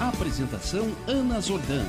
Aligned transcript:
Apresentação 0.00 0.88
Ana 1.06 1.38
Zordan. 1.42 1.84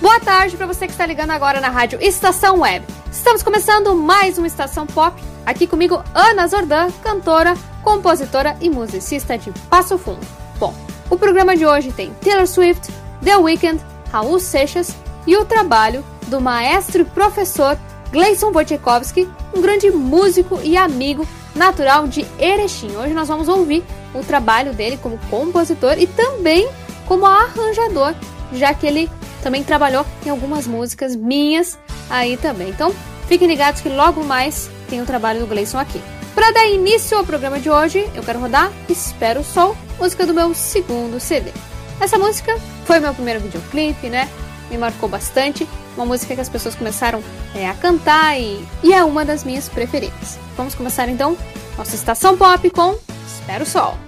Boa 0.00 0.20
tarde 0.20 0.56
para 0.56 0.64
você 0.64 0.86
que 0.86 0.92
está 0.92 1.04
ligando 1.04 1.32
agora 1.32 1.60
na 1.60 1.70
rádio 1.70 1.98
Estação 2.00 2.60
Web. 2.60 2.86
Estamos 3.10 3.42
começando 3.42 3.96
mais 3.96 4.38
uma 4.38 4.46
Estação 4.46 4.86
Pop. 4.86 5.20
Aqui 5.44 5.66
comigo, 5.66 6.04
Ana 6.14 6.46
Zordan, 6.46 6.88
cantora, 7.02 7.54
compositora 7.82 8.56
e 8.60 8.70
musicista 8.70 9.36
de 9.36 9.50
Passo 9.68 9.98
Fundo. 9.98 10.24
Bom, 10.56 10.72
o 11.10 11.18
programa 11.18 11.56
de 11.56 11.66
hoje 11.66 11.90
tem 11.90 12.14
Taylor 12.22 12.46
Swift, 12.46 12.92
The 13.24 13.36
Weeknd, 13.36 13.82
Raul 14.12 14.38
Seixas 14.38 14.94
e 15.26 15.36
o 15.36 15.44
trabalho 15.44 16.04
do 16.28 16.40
maestro 16.40 17.02
e 17.02 17.04
professor 17.04 17.76
Gleison 18.12 18.52
Wojciechowski, 18.52 19.28
um 19.52 19.60
grande 19.60 19.90
músico 19.90 20.60
e 20.62 20.76
amigo 20.76 21.26
natural 21.56 22.06
de 22.06 22.24
Erechim. 22.38 22.94
Hoje 22.94 23.14
nós 23.14 23.26
vamos 23.26 23.48
ouvir 23.48 23.82
o 24.14 24.22
trabalho 24.22 24.72
dele 24.72 24.96
como 24.96 25.18
compositor 25.28 25.98
e 25.98 26.06
também 26.06 26.70
como 27.12 27.26
arranjador, 27.26 28.14
já 28.54 28.72
que 28.72 28.86
ele 28.86 29.10
também 29.42 29.62
trabalhou 29.62 30.06
em 30.24 30.30
algumas 30.30 30.66
músicas 30.66 31.14
minhas 31.14 31.78
aí 32.08 32.38
também. 32.38 32.70
Então, 32.70 32.90
fiquem 33.28 33.46
ligados 33.46 33.82
que 33.82 33.90
logo 33.90 34.24
mais 34.24 34.70
tem 34.88 35.02
o 35.02 35.04
trabalho 35.04 35.40
do 35.40 35.46
Gleison 35.46 35.78
aqui. 35.78 36.00
Para 36.34 36.50
dar 36.52 36.66
início 36.66 37.18
ao 37.18 37.22
programa 37.22 37.60
de 37.60 37.68
hoje, 37.68 38.10
eu 38.14 38.22
quero 38.22 38.40
rodar 38.40 38.72
Espero 38.88 39.40
o 39.40 39.44
Sol, 39.44 39.76
música 39.98 40.24
do 40.24 40.32
meu 40.32 40.54
segundo 40.54 41.20
CD. 41.20 41.52
Essa 42.00 42.16
música 42.16 42.58
foi 42.86 42.98
meu 42.98 43.12
primeiro 43.12 43.40
videoclipe, 43.40 44.08
né? 44.08 44.26
Me 44.70 44.78
marcou 44.78 45.06
bastante. 45.06 45.68
Uma 45.94 46.06
música 46.06 46.34
que 46.34 46.40
as 46.40 46.48
pessoas 46.48 46.74
começaram 46.74 47.22
é, 47.54 47.68
a 47.68 47.74
cantar 47.74 48.40
e, 48.40 48.66
e 48.82 48.94
é 48.94 49.04
uma 49.04 49.22
das 49.22 49.44
minhas 49.44 49.68
preferidas. 49.68 50.38
Vamos 50.56 50.74
começar 50.74 51.10
então 51.10 51.36
nossa 51.76 51.94
estação 51.94 52.38
pop 52.38 52.70
com 52.70 52.96
Espero 53.26 53.64
o 53.64 53.66
Sol. 53.66 53.98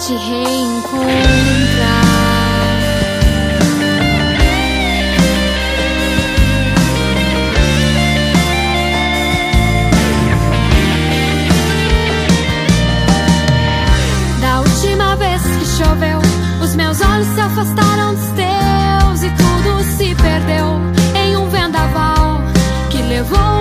Te 0.00 0.16
reencontrar. 0.16 1.10
Da 14.40 14.60
última 14.60 15.16
vez 15.16 15.42
que 15.42 15.66
choveu, 15.66 16.18
os 16.62 16.74
meus 16.76 17.00
olhos 17.02 17.26
se 17.26 17.40
afastaram 17.40 18.14
dos 18.14 18.26
teus 18.30 19.22
e 19.22 19.30
tudo 19.30 19.84
se 19.98 20.14
perdeu 20.14 20.66
um 20.66 20.99
que 23.20 23.24
levou 23.24 23.59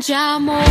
espera 0.00 0.38
um 0.38 0.69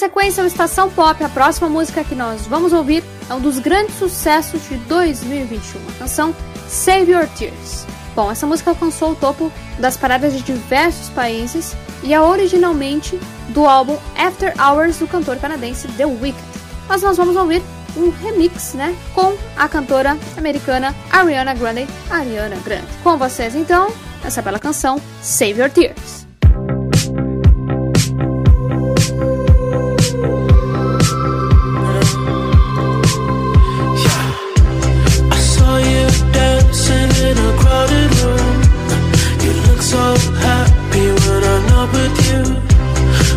sequência 0.00 0.42
ao 0.42 0.46
Estação 0.46 0.88
Pop, 0.88 1.22
a 1.22 1.28
próxima 1.28 1.68
música 1.68 2.02
que 2.02 2.14
nós 2.14 2.46
vamos 2.46 2.72
ouvir 2.72 3.04
é 3.28 3.34
um 3.34 3.40
dos 3.40 3.58
grandes 3.58 3.96
sucessos 3.96 4.66
de 4.66 4.76
2021, 4.76 5.78
a 5.90 5.98
canção 5.98 6.34
Save 6.66 7.12
Your 7.12 7.28
Tears. 7.36 7.84
Bom, 8.16 8.30
essa 8.30 8.46
música 8.46 8.70
alcançou 8.70 9.10
o 9.12 9.14
topo 9.14 9.52
das 9.78 9.98
paradas 9.98 10.32
de 10.32 10.40
diversos 10.40 11.10
países 11.10 11.76
e 12.02 12.14
é 12.14 12.20
originalmente 12.20 13.20
do 13.50 13.66
álbum 13.66 13.98
After 14.16 14.54
Hours 14.58 14.96
do 14.96 15.06
cantor 15.06 15.36
canadense 15.36 15.86
The 15.88 16.06
Weeknd. 16.06 16.40
Mas 16.88 17.02
nós 17.02 17.18
vamos 17.18 17.36
ouvir 17.36 17.62
um 17.94 18.08
remix, 18.08 18.72
né, 18.72 18.96
com 19.14 19.36
a 19.54 19.68
cantora 19.68 20.16
americana 20.34 20.94
Ariana 21.10 21.52
Grande, 21.52 21.86
Ariana 22.08 22.56
Grande. 22.64 22.86
Com 23.02 23.18
vocês 23.18 23.54
então, 23.54 23.92
essa 24.24 24.40
bela 24.40 24.58
canção 24.58 24.98
Save 25.20 25.60
Your 25.60 25.70
Tears. 25.70 26.20
up 41.80 41.92
with 41.94 42.16
you. 42.28 42.42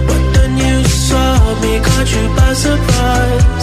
But 0.08 0.24
then 0.36 0.52
you 0.58 0.84
saw 0.84 1.36
me, 1.62 1.80
caught 1.88 2.10
you 2.16 2.26
by 2.36 2.54
surprise. 2.54 3.63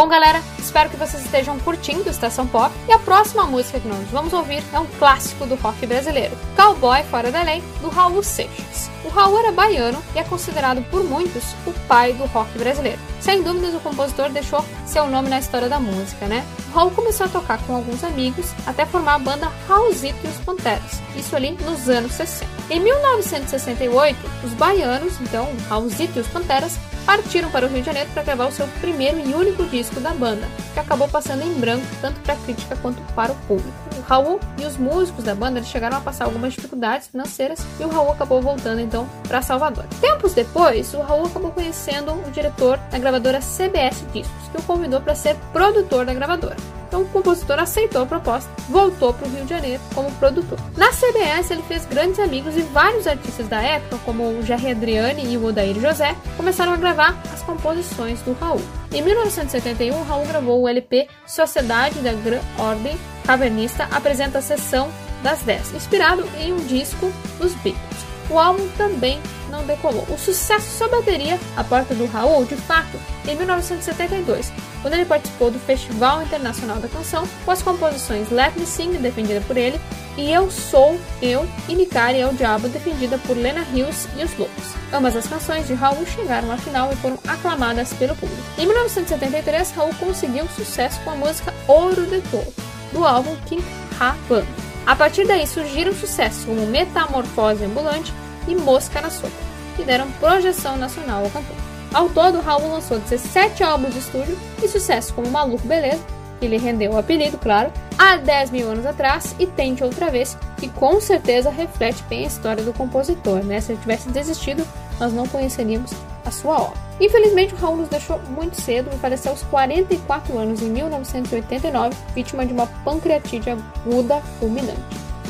Bom, 0.00 0.08
galera, 0.08 0.42
espero 0.58 0.88
que 0.88 0.96
vocês 0.96 1.22
estejam 1.22 1.58
curtindo 1.58 2.08
Estação 2.08 2.46
Pop. 2.46 2.74
E 2.88 2.92
a 2.92 2.98
próxima 2.98 3.44
música 3.44 3.78
que 3.78 3.86
nós 3.86 4.08
vamos 4.08 4.32
ouvir 4.32 4.64
é 4.72 4.80
um 4.80 4.86
clássico 4.98 5.44
do 5.44 5.56
rock 5.56 5.86
brasileiro, 5.86 6.34
Cowboy 6.56 7.02
Fora 7.02 7.30
da 7.30 7.42
Lei, 7.42 7.62
do 7.82 7.90
Raul 7.90 8.22
Seixas. 8.22 8.90
O 9.04 9.10
Raul 9.10 9.38
era 9.38 9.52
baiano 9.52 10.02
e 10.14 10.18
é 10.18 10.24
considerado 10.24 10.82
por 10.90 11.04
muitos 11.04 11.44
o 11.66 11.72
pai 11.86 12.14
do 12.14 12.24
rock 12.24 12.58
brasileiro. 12.58 12.98
Sem 13.20 13.42
dúvidas, 13.42 13.74
o 13.74 13.80
compositor 13.80 14.30
deixou 14.30 14.64
seu 14.86 15.06
nome 15.06 15.28
na 15.28 15.38
história 15.38 15.68
da 15.68 15.78
música, 15.78 16.26
né? 16.26 16.46
O 16.70 16.74
Raul 16.76 16.90
começou 16.92 17.26
a 17.26 17.28
tocar 17.28 17.58
com 17.66 17.76
alguns 17.76 18.02
amigos 18.02 18.54
até 18.66 18.86
formar 18.86 19.16
a 19.16 19.18
banda 19.18 19.52
Raulzito 19.68 20.18
e 20.24 20.28
os 20.28 20.38
Panteras, 20.38 21.02
isso 21.14 21.36
ali 21.36 21.50
nos 21.62 21.90
anos 21.90 22.12
60. 22.12 22.50
Em 22.70 22.80
1968, 22.80 24.18
os 24.44 24.54
baianos, 24.54 25.20
então 25.20 25.46
Raulzito 25.68 26.18
e 26.18 26.22
os 26.22 26.28
Panteras, 26.28 26.78
partiram 27.10 27.50
para 27.50 27.66
o 27.66 27.68
Rio 27.68 27.80
de 27.80 27.86
Janeiro 27.86 28.08
para 28.14 28.22
gravar 28.22 28.46
o 28.46 28.52
seu 28.52 28.68
primeiro 28.80 29.18
e 29.18 29.34
único 29.34 29.64
disco 29.64 29.98
da 29.98 30.14
banda, 30.14 30.46
que 30.72 30.78
acabou 30.78 31.08
passando 31.08 31.42
em 31.42 31.52
branco 31.54 31.84
tanto 32.00 32.20
para 32.20 32.34
a 32.34 32.36
crítica 32.36 32.76
quanto 32.76 33.02
para 33.14 33.32
o 33.32 33.36
público. 33.48 33.72
O 33.98 34.00
Raul 34.02 34.38
e 34.56 34.64
os 34.64 34.76
músicos 34.76 35.24
da 35.24 35.34
banda 35.34 35.60
chegaram 35.60 35.96
a 35.96 36.00
passar 36.00 36.26
algumas 36.26 36.52
dificuldades 36.52 37.08
financeiras 37.08 37.66
e 37.80 37.84
o 37.84 37.88
Raul 37.88 38.12
acabou 38.12 38.40
voltando 38.40 38.80
então 38.80 39.08
para 39.26 39.42
Salvador. 39.42 39.84
Tempos 40.00 40.34
depois, 40.34 40.94
o 40.94 41.00
Raul 41.00 41.26
acabou 41.26 41.50
conhecendo 41.50 42.12
o 42.12 42.30
diretor 42.30 42.78
da 42.92 42.98
gravadora 42.98 43.40
CBS 43.40 44.04
Discos, 44.12 44.48
que 44.52 44.58
o 44.58 44.62
convidou 44.62 45.00
para 45.00 45.16
ser 45.16 45.34
produtor 45.52 46.06
da 46.06 46.14
gravadora. 46.14 46.56
Então 46.90 47.02
o 47.02 47.08
compositor 47.08 47.60
aceitou 47.60 48.02
a 48.02 48.06
proposta, 48.06 48.50
voltou 48.68 49.14
para 49.14 49.28
o 49.28 49.30
Rio 49.30 49.44
de 49.44 49.50
Janeiro 49.50 49.80
como 49.94 50.10
produtor. 50.16 50.58
Na 50.76 50.88
CBS 50.88 51.52
ele 51.52 51.62
fez 51.62 51.86
grandes 51.86 52.18
amigos 52.18 52.56
e 52.56 52.62
vários 52.62 53.06
artistas 53.06 53.46
da 53.46 53.62
época, 53.62 53.96
como 54.04 54.24
o 54.24 54.42
Jerry 54.42 54.72
Adriani 54.72 55.32
e 55.32 55.36
o 55.36 55.46
Odair 55.46 55.78
José, 55.80 56.16
começaram 56.36 56.72
a 56.72 56.76
gravar 56.76 57.16
as 57.32 57.42
composições 57.42 58.20
do 58.22 58.32
Raul. 58.32 58.60
Em 58.92 59.02
1971, 59.02 60.02
Raul 60.02 60.26
gravou 60.26 60.62
o 60.62 60.68
LP 60.68 61.06
Sociedade 61.24 62.00
da 62.00 62.12
Gran 62.12 62.40
Ordem 62.58 62.98
Cavernista 63.24 63.84
apresenta 63.92 64.38
a 64.38 64.42
sessão 64.42 64.90
das 65.22 65.42
10, 65.42 65.74
inspirado 65.74 66.28
em 66.40 66.52
um 66.52 66.66
disco 66.66 67.12
dos 67.38 67.54
Beatles. 67.56 68.09
O 68.30 68.38
álbum 68.38 68.68
também 68.76 69.20
não 69.50 69.64
decolou. 69.64 70.06
O 70.08 70.18
sucesso 70.18 70.78
só 70.78 70.88
bateria 70.88 71.38
a 71.56 71.64
porta 71.64 71.94
do 71.94 72.06
Raul, 72.06 72.44
de 72.44 72.56
fato, 72.56 72.98
em 73.26 73.36
1972, 73.36 74.52
quando 74.80 74.94
ele 74.94 75.04
participou 75.04 75.50
do 75.50 75.58
Festival 75.58 76.22
Internacional 76.22 76.76
da 76.76 76.88
Canção 76.88 77.26
com 77.44 77.50
as 77.50 77.62
composições 77.62 78.30
Let 78.30 78.56
Me 78.56 78.64
Sing, 78.64 78.92
defendida 78.92 79.40
por 79.42 79.56
ele, 79.56 79.80
e 80.16 80.30
Eu 80.30 80.50
Sou 80.50 80.98
Eu 81.20 81.48
e 81.68 81.74
Nicari 81.74 82.20
é 82.20 82.26
o 82.26 82.32
Diabo, 82.32 82.68
defendida 82.68 83.18
por 83.18 83.36
Lena 83.36 83.66
Hills 83.72 84.08
e 84.16 84.24
os 84.24 84.36
Lobos. 84.36 84.74
Ambas 84.92 85.16
as 85.16 85.26
canções 85.26 85.66
de 85.66 85.74
Raul 85.74 86.06
chegaram 86.06 86.50
à 86.50 86.56
final 86.56 86.92
e 86.92 86.96
foram 86.96 87.18
aclamadas 87.26 87.92
pelo 87.94 88.16
público. 88.16 88.42
Em 88.58 88.66
1973, 88.66 89.72
Raul 89.72 89.94
conseguiu 89.98 90.46
sucesso 90.48 91.00
com 91.00 91.10
a 91.10 91.14
música 91.14 91.52
Ouro 91.66 92.06
de 92.06 92.20
Tolo, 92.22 92.52
do 92.92 93.04
álbum 93.04 93.36
King 93.46 93.64
Ha 94.00 94.16
Band. 94.28 94.69
A 94.86 94.96
partir 94.96 95.26
daí 95.26 95.46
surgiram 95.46 95.92
sucessos 95.92 96.44
como 96.44 96.66
Metamorfose 96.66 97.64
Ambulante 97.64 98.12
e 98.48 98.54
Mosca 98.54 99.00
na 99.00 99.10
Sopa, 99.10 99.32
que 99.76 99.84
deram 99.84 100.10
projeção 100.12 100.76
nacional 100.76 101.24
ao 101.24 101.30
cantor. 101.30 101.56
Ao 101.92 102.08
todo, 102.08 102.40
Raul 102.40 102.70
lançou 102.70 102.98
17 102.98 103.62
álbuns 103.62 103.92
de 103.92 104.00
estúdio 104.00 104.38
e 104.62 104.68
sucessos 104.68 105.10
como 105.10 105.30
Maluco 105.30 105.66
Beleza, 105.66 106.02
que 106.38 106.46
lhe 106.46 106.56
rendeu 106.56 106.92
o 106.92 106.98
apelido, 106.98 107.36
claro, 107.36 107.70
há 107.98 108.16
10 108.16 108.50
mil 108.50 108.70
anos 108.70 108.86
atrás, 108.86 109.34
e 109.38 109.46
Tente 109.46 109.84
Outra 109.84 110.10
Vez, 110.10 110.36
que 110.56 110.68
com 110.68 111.00
certeza 111.00 111.50
reflete 111.50 112.02
bem 112.04 112.24
a 112.24 112.28
história 112.28 112.64
do 112.64 112.72
compositor, 112.72 113.44
né? 113.44 113.60
Se 113.60 113.72
ele 113.72 113.80
tivesse 113.80 114.08
desistido, 114.08 114.66
nós 114.98 115.12
não 115.12 115.26
conheceríamos 115.26 115.90
a 116.24 116.30
sua 116.30 116.62
obra. 116.62 116.89
Infelizmente, 117.00 117.54
o 117.54 117.56
Raul 117.56 117.78
nos 117.78 117.88
deixou 117.88 118.18
muito 118.28 118.60
cedo 118.60 118.90
e 118.92 118.98
faleceu 118.98 119.32
aos 119.32 119.42
44 119.44 120.36
anos, 120.36 120.60
em 120.60 120.68
1989, 120.68 121.96
vítima 122.14 122.44
de 122.44 122.52
uma 122.52 122.66
pancreatite 122.84 123.48
aguda 123.48 124.20
fulminante. 124.38 124.80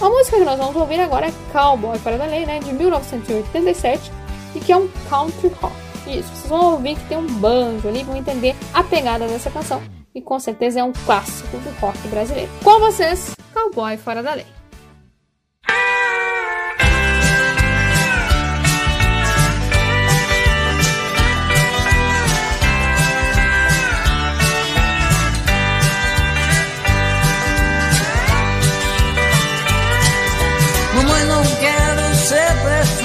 A 0.00 0.08
música 0.08 0.38
que 0.38 0.44
nós 0.44 0.58
vamos 0.58 0.74
ouvir 0.74 0.98
agora 0.98 1.28
é 1.28 1.32
Cowboy 1.52 1.98
Fora 1.98 2.18
da 2.18 2.26
Lei, 2.26 2.44
né, 2.44 2.58
de 2.58 2.72
1987, 2.72 4.10
e 4.56 4.60
que 4.60 4.72
é 4.72 4.76
um 4.76 4.88
country 5.08 5.48
rock. 5.60 5.74
Isso, 6.06 6.28
vocês 6.28 6.48
vão 6.48 6.72
ouvir 6.72 6.96
que 6.96 7.04
tem 7.04 7.18
um 7.18 7.26
banjo 7.26 7.86
ali, 7.86 8.02
vão 8.02 8.16
entender 8.16 8.56
a 8.74 8.82
pegada 8.82 9.28
dessa 9.28 9.50
canção. 9.50 9.80
E 10.12 10.20
com 10.20 10.40
certeza 10.40 10.80
é 10.80 10.84
um 10.84 10.92
clássico 10.92 11.56
do 11.58 11.70
rock 11.78 11.98
brasileiro. 12.08 12.50
Com 12.64 12.80
vocês, 12.80 13.32
Cowboy 13.54 13.96
Fora 13.96 14.22
da 14.22 14.34
Lei. 14.34 14.46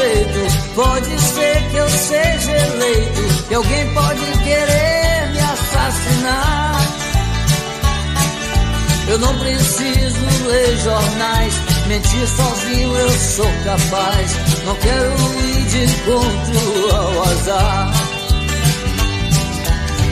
Prefeito. 0.05 0.75
Pode 0.75 1.19
ser 1.19 1.69
que 1.69 1.77
eu 1.77 1.89
seja 1.89 2.51
eleito. 2.51 3.21
E 3.49 3.55
alguém 3.55 3.93
pode 3.93 4.25
querer 4.43 5.31
me 5.31 5.39
assassinar. 5.39 6.75
Eu 9.07 9.19
não 9.19 9.37
preciso 9.39 10.47
ler 10.47 10.77
jornais. 10.77 11.53
Mentir 11.87 12.27
sozinho 12.27 12.95
eu 12.95 13.09
sou 13.09 13.51
capaz. 13.63 14.35
Não 14.65 14.75
quero 14.75 15.13
ir 15.39 15.65
de 15.65 15.83
encontro 15.83 16.95
ao 16.95 17.23
azar. 17.23 17.91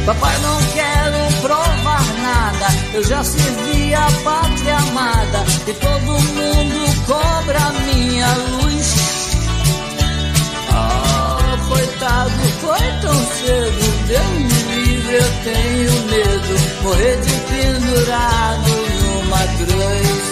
Papai, 0.06 0.38
não 0.40 0.58
quero 0.74 1.42
provar 1.42 2.04
nada. 2.22 2.68
Eu 2.94 3.04
já 3.04 3.24
servi 3.24 3.96
a 3.96 4.08
pátria 4.24 4.78
amada. 4.78 5.44
E 5.66 5.74
todo 5.74 6.04
mundo 6.04 7.06
cobra 7.08 7.60
minha 7.86 8.28
luz. 8.28 9.23
Coitado, 12.04 12.32
foi 12.60 12.92
tão 13.02 13.14
cedo. 13.14 14.08
Deus 14.08 14.28
me 14.28 14.46
livre, 14.76 15.16
eu 15.16 15.32
tenho 15.46 15.94
medo. 16.10 16.54
Morrer 16.84 17.16
de 17.22 17.32
pendurado 17.32 18.72
numa 19.04 19.44
cruz. 19.56 20.24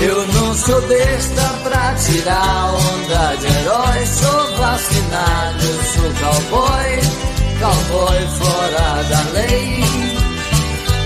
Eu 0.00 0.26
não 0.28 0.54
sou 0.54 0.80
besta 0.88 1.42
pra 1.62 1.94
tirar 1.94 2.74
onda 2.74 3.36
de 3.36 3.46
herói. 3.46 4.06
Sou 4.06 4.56
vacinado, 4.56 5.66
sou 5.94 6.10
cowboy, 6.22 7.00
cowboy 7.60 8.26
fora 8.38 9.02
da 9.10 9.20
lei. 9.32 9.84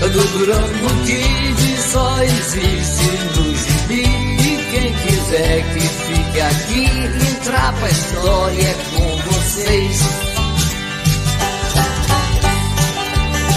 Do 0.01 0.27
Durango 0.37 0.89
Kid 1.05 1.81
só 1.91 2.23
existe 2.23 3.05
no 3.35 3.55
gibi. 3.55 4.31
E 4.41 4.67
quem 4.71 4.93
quiser 4.93 5.63
que 5.73 5.79
fique 5.81 6.41
aqui, 6.41 6.85
entrar 7.31 7.73
pra 7.73 7.89
história 7.89 8.75
com 8.95 9.20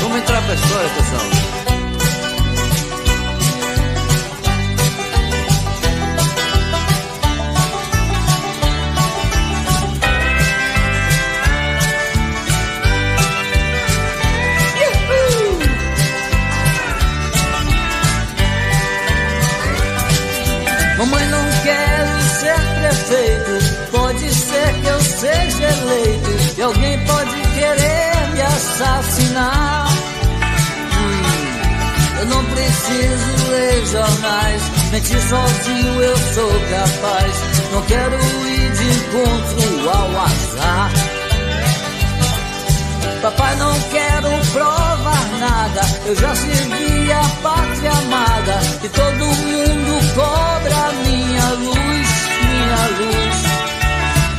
Vamos 0.03 0.19
entrar 0.19 0.43
pra 0.43 0.55
história, 0.55 0.89
pessoal. 0.91 1.44
Seja 25.25 25.65
eleito. 25.65 26.31
E 26.59 26.63
alguém 26.63 26.99
pode 27.07 27.41
querer 27.55 28.35
me 28.35 28.41
assassinar. 28.43 29.89
Hum, 30.99 32.21
eu 32.21 32.27
não 32.27 32.45
preciso 32.45 33.51
ler 33.51 33.87
jornais. 33.87 34.63
Mentir 34.93 35.21
sozinho 35.21 36.03
eu 36.03 36.17
sou 36.35 36.51
capaz. 36.71 37.35
Não 37.73 37.83
quero 37.83 38.17
ir 38.17 38.73
de 38.73 38.85
encontro 38.99 39.91
ao 39.91 40.21
azar. 40.25 40.93
Papai, 43.23 43.57
não 43.57 43.81
quero 43.91 44.29
provar 44.53 45.27
nada. 45.41 45.81
Eu 46.05 46.15
já 46.15 46.37
servi 46.37 47.11
a 47.11 47.23
pátria 47.43 47.91
amada. 47.91 48.61
E 48.83 48.89
todo 48.91 49.25
mundo 49.25 50.15
cobra 50.15 50.93
minha 51.07 51.49
luz, 51.55 52.09
minha 52.43 52.87
luz. 52.99 53.44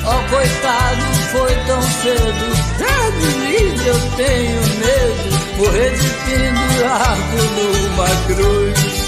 Oh, 0.07 0.29
coitado, 0.29 1.01
foi 1.31 1.55
tão 1.67 1.81
cedo. 1.81 2.45
Deve 2.77 3.27
livre, 3.47 3.87
eu 3.87 3.99
tenho 4.17 4.61
medo. 4.79 5.35
Morrer 5.57 5.91
de 5.91 6.09
pendurado 6.25 7.37
numa 7.55 8.09
cruz. 8.27 9.05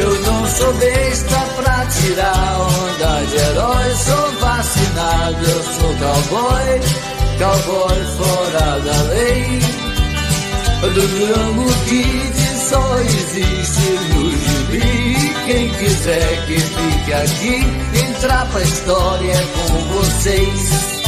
Eu 0.00 0.22
não 0.22 0.46
sou 0.46 0.72
besta 0.74 1.40
pra 1.56 1.86
tirar 1.86 2.60
onda 2.60 3.26
de 3.26 3.36
herói. 3.36 3.94
Sou 3.96 4.32
vacinado, 4.40 5.44
eu 5.44 5.62
sou 5.62 5.94
cowboy 5.96 7.12
cowboy 7.42 8.04
fora 8.16 8.78
da 8.80 9.02
lei. 9.14 9.58
Do 10.82 11.08
Durango 11.08 11.72
Kid 11.86 12.36
só 12.68 12.98
existe 13.00 13.90
no 14.14 14.30
gibi. 14.30 14.51
Quem 15.52 15.68
quiser 15.68 16.46
que 16.46 16.58
fique 16.58 17.12
aqui, 17.12 18.06
entrar 18.08 18.46
pra 18.50 18.62
história 18.62 19.34
com 19.52 19.78
vocês. 19.94 21.02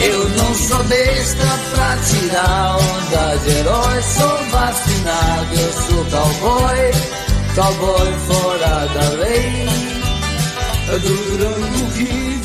Eu 0.00 0.28
não 0.28 0.54
sou 0.54 0.84
besta 0.84 1.46
pra 1.74 1.96
tirar 1.96 2.76
onda 2.76 3.36
de 3.38 3.50
herói. 3.50 4.02
Sou 4.02 4.38
vacinado, 4.50 5.54
eu 5.56 5.72
sou 5.72 6.04
cowboy, 6.04 6.92
cowboy 7.56 8.12
fora 8.28 8.86
da 8.86 9.08
lei. 9.16 9.66
Do 10.86 10.98
Durango 11.00 11.90
Kid 11.94 12.40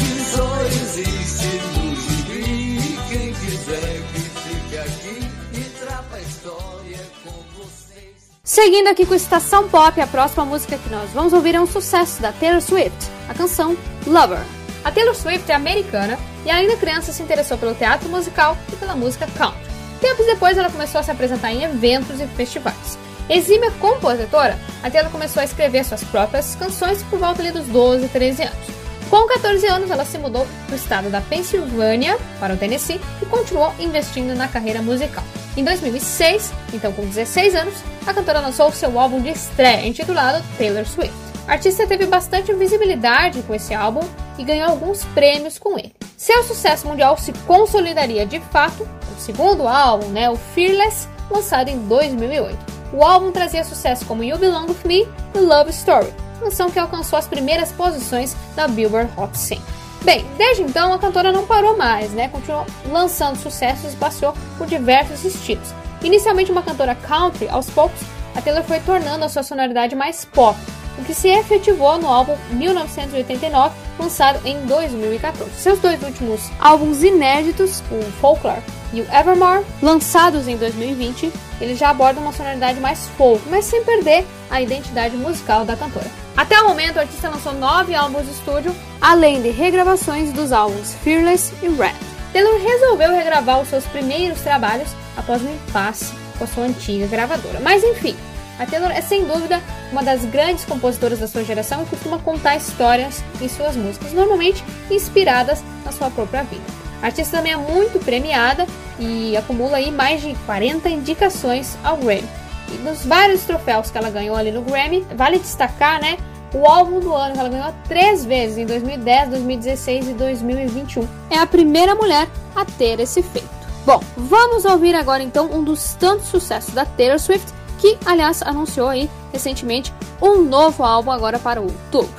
Seguindo 8.55 8.87
aqui 8.87 9.05
com 9.05 9.13
Estação 9.13 9.67
Pop, 9.67 9.99
a 9.99 10.07
próxima 10.07 10.45
música 10.45 10.77
que 10.77 10.89
nós 10.89 11.11
vamos 11.11 11.33
ouvir 11.33 11.55
é 11.55 11.59
um 11.59 11.67
sucesso 11.67 12.21
da 12.21 12.31
Taylor 12.31 12.61
Swift, 12.61 12.95
a 13.27 13.33
canção 13.33 13.75
Lover. 14.07 14.39
A 14.81 14.89
Taylor 14.93 15.13
Swift 15.13 15.51
é 15.51 15.55
americana 15.55 16.17
e 16.45 16.49
ainda 16.49 16.77
criança 16.77 17.11
se 17.11 17.21
interessou 17.21 17.57
pelo 17.57 17.75
teatro 17.75 18.07
musical 18.07 18.57
e 18.71 18.77
pela 18.77 18.95
música 18.95 19.27
country. 19.37 19.59
Tempos 19.99 20.25
depois 20.25 20.57
ela 20.57 20.71
começou 20.71 21.01
a 21.01 21.03
se 21.03 21.11
apresentar 21.11 21.51
em 21.51 21.63
eventos 21.63 22.21
e 22.21 22.27
festivais. 22.27 22.97
Exímia 23.29 23.71
compositora, 23.71 24.57
a 24.81 24.89
Taylor 24.89 25.11
começou 25.11 25.41
a 25.41 25.45
escrever 25.45 25.83
suas 25.83 26.05
próprias 26.05 26.55
canções 26.55 27.03
por 27.09 27.19
volta 27.19 27.43
dos 27.51 27.65
12, 27.65 28.07
13 28.07 28.43
anos. 28.43 28.84
Com 29.09 29.27
14 29.27 29.67
anos, 29.67 29.91
ela 29.91 30.03
se 30.03 30.17
mudou 30.17 30.47
do 30.67 30.75
estado 30.75 31.09
da 31.09 31.21
Pensilvânia 31.21 32.17
para 32.39 32.53
o 32.53 32.57
Tennessee 32.57 32.99
e 33.21 33.25
continuou 33.25 33.73
investindo 33.79 34.35
na 34.35 34.47
carreira 34.47 34.81
musical. 34.81 35.23
Em 35.55 35.63
2006, 35.63 36.51
então 36.73 36.91
com 36.91 37.05
16 37.05 37.55
anos, 37.55 37.75
a 38.05 38.13
cantora 38.13 38.39
lançou 38.39 38.71
seu 38.71 38.99
álbum 38.99 39.21
de 39.21 39.29
estreia, 39.29 39.87
intitulado 39.87 40.43
Taylor 40.57 40.85
Swift. 40.85 41.13
A 41.47 41.53
artista 41.53 41.85
teve 41.85 42.07
bastante 42.07 42.51
visibilidade 42.53 43.43
com 43.43 43.53
esse 43.53 43.73
álbum 43.73 44.01
e 44.37 44.43
ganhou 44.43 44.69
alguns 44.69 45.05
prêmios 45.05 45.59
com 45.59 45.77
ele. 45.77 45.93
Seu 46.17 46.43
sucesso 46.43 46.87
mundial 46.87 47.17
se 47.17 47.31
consolidaria 47.45 48.25
de 48.25 48.39
fato 48.39 48.87
no 49.11 49.19
segundo 49.19 49.67
álbum, 49.67 50.07
né, 50.07 50.29
o 50.29 50.35
Fearless, 50.35 51.07
lançado 51.29 51.69
em 51.69 51.77
2008. 51.87 52.57
O 52.91 53.03
álbum 53.03 53.31
trazia 53.31 53.63
sucesso 53.63 54.05
como 54.05 54.23
You 54.23 54.37
Belong 54.37 54.67
With 54.67 54.79
Me 54.85 55.07
e 55.35 55.39
Love 55.39 55.69
Story, 55.69 56.11
canção 56.45 56.69
que 56.69 56.77
alcançou 56.77 57.17
as 57.17 57.27
primeiras 57.27 57.71
posições 57.71 58.35
da 58.55 58.67
Billboard 58.67 59.11
Hot 59.17 59.35
100. 59.35 59.59
Bem, 60.03 60.23
desde 60.37 60.61
então 60.61 60.93
a 60.93 60.99
cantora 60.99 61.31
não 61.31 61.47
parou 61.47 61.75
mais, 61.75 62.11
né? 62.11 62.29
Continuou 62.29 62.67
lançando 62.87 63.35
sucessos 63.35 63.93
e 63.93 63.97
passou 63.97 64.35
por 64.55 64.67
diversos 64.67 65.25
estilos. 65.25 65.73
Inicialmente 66.03 66.51
uma 66.51 66.61
cantora 66.61 66.93
country, 66.93 67.49
aos 67.49 67.67
poucos 67.67 67.99
a 68.35 68.41
Taylor 68.41 68.63
foi 68.63 68.79
tornando 68.81 69.25
a 69.25 69.29
sua 69.29 69.41
sonoridade 69.41 69.95
mais 69.95 70.23
pop, 70.25 70.59
o 70.99 71.03
que 71.03 71.15
se 71.15 71.29
efetivou 71.29 71.97
no 71.97 72.07
álbum 72.07 72.37
1989, 72.51 73.73
lançado 73.97 74.39
em 74.45 74.59
2014. 74.67 75.49
Seus 75.55 75.79
dois 75.79 76.03
últimos 76.03 76.41
álbuns 76.59 77.01
inéditos, 77.01 77.81
o 77.89 78.03
Folklore 78.19 78.61
e 78.93 79.01
o 79.01 79.07
Evermore, 79.11 79.65
lançados 79.81 80.47
em 80.47 80.57
2020, 80.57 81.31
eles 81.59 81.79
já 81.79 81.89
abordam 81.89 82.21
uma 82.21 82.33
sonoridade 82.33 82.79
mais 82.79 83.07
folk, 83.17 83.41
mas 83.49 83.65
sem 83.65 83.83
perder 83.83 84.27
a 84.51 84.61
identidade 84.61 85.15
musical 85.17 85.65
da 85.65 85.75
cantora. 85.75 86.24
Até 86.37 86.59
o 86.61 86.67
momento, 86.67 86.97
o 86.97 86.99
artista 86.99 87.29
lançou 87.29 87.53
nove 87.53 87.95
álbuns 87.95 88.25
de 88.25 88.31
estúdio, 88.31 88.75
além 88.99 89.41
de 89.41 89.49
regravações 89.49 90.33
dos 90.33 90.51
álbuns 90.51 90.93
Fearless 90.95 91.53
e 91.61 91.69
Red. 91.69 91.95
Taylor 92.33 92.61
resolveu 92.61 93.15
regravar 93.15 93.61
os 93.61 93.69
seus 93.69 93.85
primeiros 93.85 94.41
trabalhos 94.41 94.89
após 95.15 95.41
um 95.41 95.53
impasse 95.53 96.13
com 96.37 96.43
a 96.43 96.47
sua 96.47 96.65
antiga 96.65 97.07
gravadora. 97.07 97.61
Mas 97.61 97.81
enfim, 97.81 98.13
a 98.59 98.65
Taylor 98.65 98.91
é 98.91 99.01
sem 99.01 99.23
dúvida 99.25 99.61
uma 99.91 100.03
das 100.03 100.25
grandes 100.25 100.65
compositoras 100.65 101.19
da 101.19 101.27
sua 101.27 101.45
geração 101.45 101.83
e 101.83 101.85
costuma 101.85 102.19
contar 102.19 102.57
histórias 102.57 103.23
em 103.41 103.47
suas 103.47 103.77
músicas, 103.77 104.11
normalmente 104.11 104.61
inspiradas 104.91 105.63
na 105.85 105.93
sua 105.93 106.09
própria 106.09 106.43
vida. 106.43 106.63
A 107.01 107.05
artista 107.05 107.37
também 107.37 107.53
é 107.53 107.57
muito 107.57 108.03
premiada 108.03 108.67
e 108.99 109.37
acumula 109.37 109.77
aí 109.77 109.91
mais 109.91 110.21
de 110.21 110.35
40 110.45 110.89
indicações 110.89 111.77
ao 111.83 111.95
Grammy. 111.95 112.27
E 112.73 112.77
dos 112.77 113.05
vários 113.05 113.43
troféus 113.43 113.91
que 113.91 113.97
ela 113.97 114.09
ganhou 114.09 114.35
ali 114.35 114.51
no 114.51 114.61
Grammy, 114.61 115.05
vale 115.15 115.39
destacar, 115.39 116.01
né, 116.01 116.17
o 116.53 116.65
álbum 116.65 116.99
do 116.99 117.13
ano 117.13 117.33
que 117.33 117.39
ela 117.39 117.49
ganhou 117.49 117.73
três 117.87 118.23
vezes 118.25 118.57
em 118.57 118.65
2010, 118.65 119.29
2016 119.29 120.09
e 120.09 120.13
2021. 120.13 121.07
É 121.29 121.37
a 121.37 121.45
primeira 121.45 121.93
mulher 121.95 122.27
a 122.55 122.63
ter 122.63 122.99
esse 122.99 123.21
feito. 123.21 123.49
Bom, 123.85 124.01
vamos 124.17 124.65
ouvir 124.65 124.95
agora 124.95 125.21
então 125.21 125.49
um 125.51 125.63
dos 125.63 125.93
tantos 125.93 126.27
sucessos 126.27 126.73
da 126.73 126.85
Taylor 126.85 127.19
Swift 127.19 127.53
que, 127.77 127.97
aliás, 128.05 128.41
anunciou 128.41 128.87
aí 128.87 129.09
recentemente 129.31 129.93
um 130.21 130.41
novo 130.41 130.83
álbum 130.83 131.11
agora 131.11 131.37
para 131.37 131.61
o 131.61 131.65
YouTube. 131.65 132.09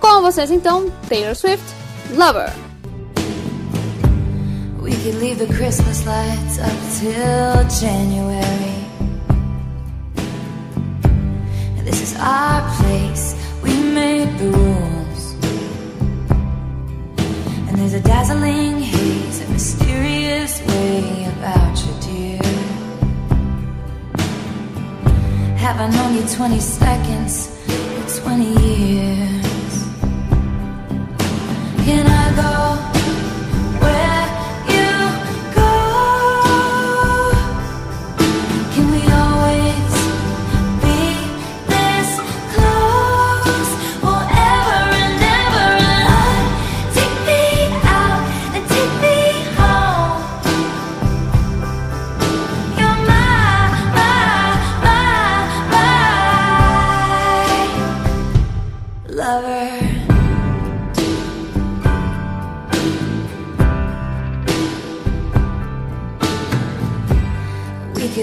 Com 0.00 0.22
vocês 0.22 0.50
então, 0.50 0.90
Taylor 1.08 1.34
Swift, 1.34 1.64
Lover. 2.16 2.50
We 4.80 4.92
could 4.92 5.18
leave 5.18 5.38
the 5.38 5.52
Christmas 5.52 6.04
lights 6.06 6.58
up 6.58 6.70
till 6.98 7.68
January. 7.68 8.89
This 11.90 12.12
is 12.12 12.16
our 12.20 12.62
place, 12.76 13.34
we 13.64 13.74
made 13.82 14.38
the 14.38 14.46
rules. 14.46 15.34
And 17.66 17.76
there's 17.76 17.94
a 17.94 18.00
dazzling 18.00 18.78
haze, 18.78 19.40
a 19.40 19.50
mysterious 19.50 20.64
way 20.68 21.24
about 21.34 21.74
you, 21.84 21.92
dear. 22.06 22.42
Have 25.56 25.80
I 25.80 25.90
known 25.90 26.14
you 26.14 26.22
20 26.28 26.60
seconds 26.60 27.50
or 27.68 28.22
20 28.22 28.44
years? 28.62 29.74
Can 31.84 32.06
I 32.06 32.26
go 32.40 32.99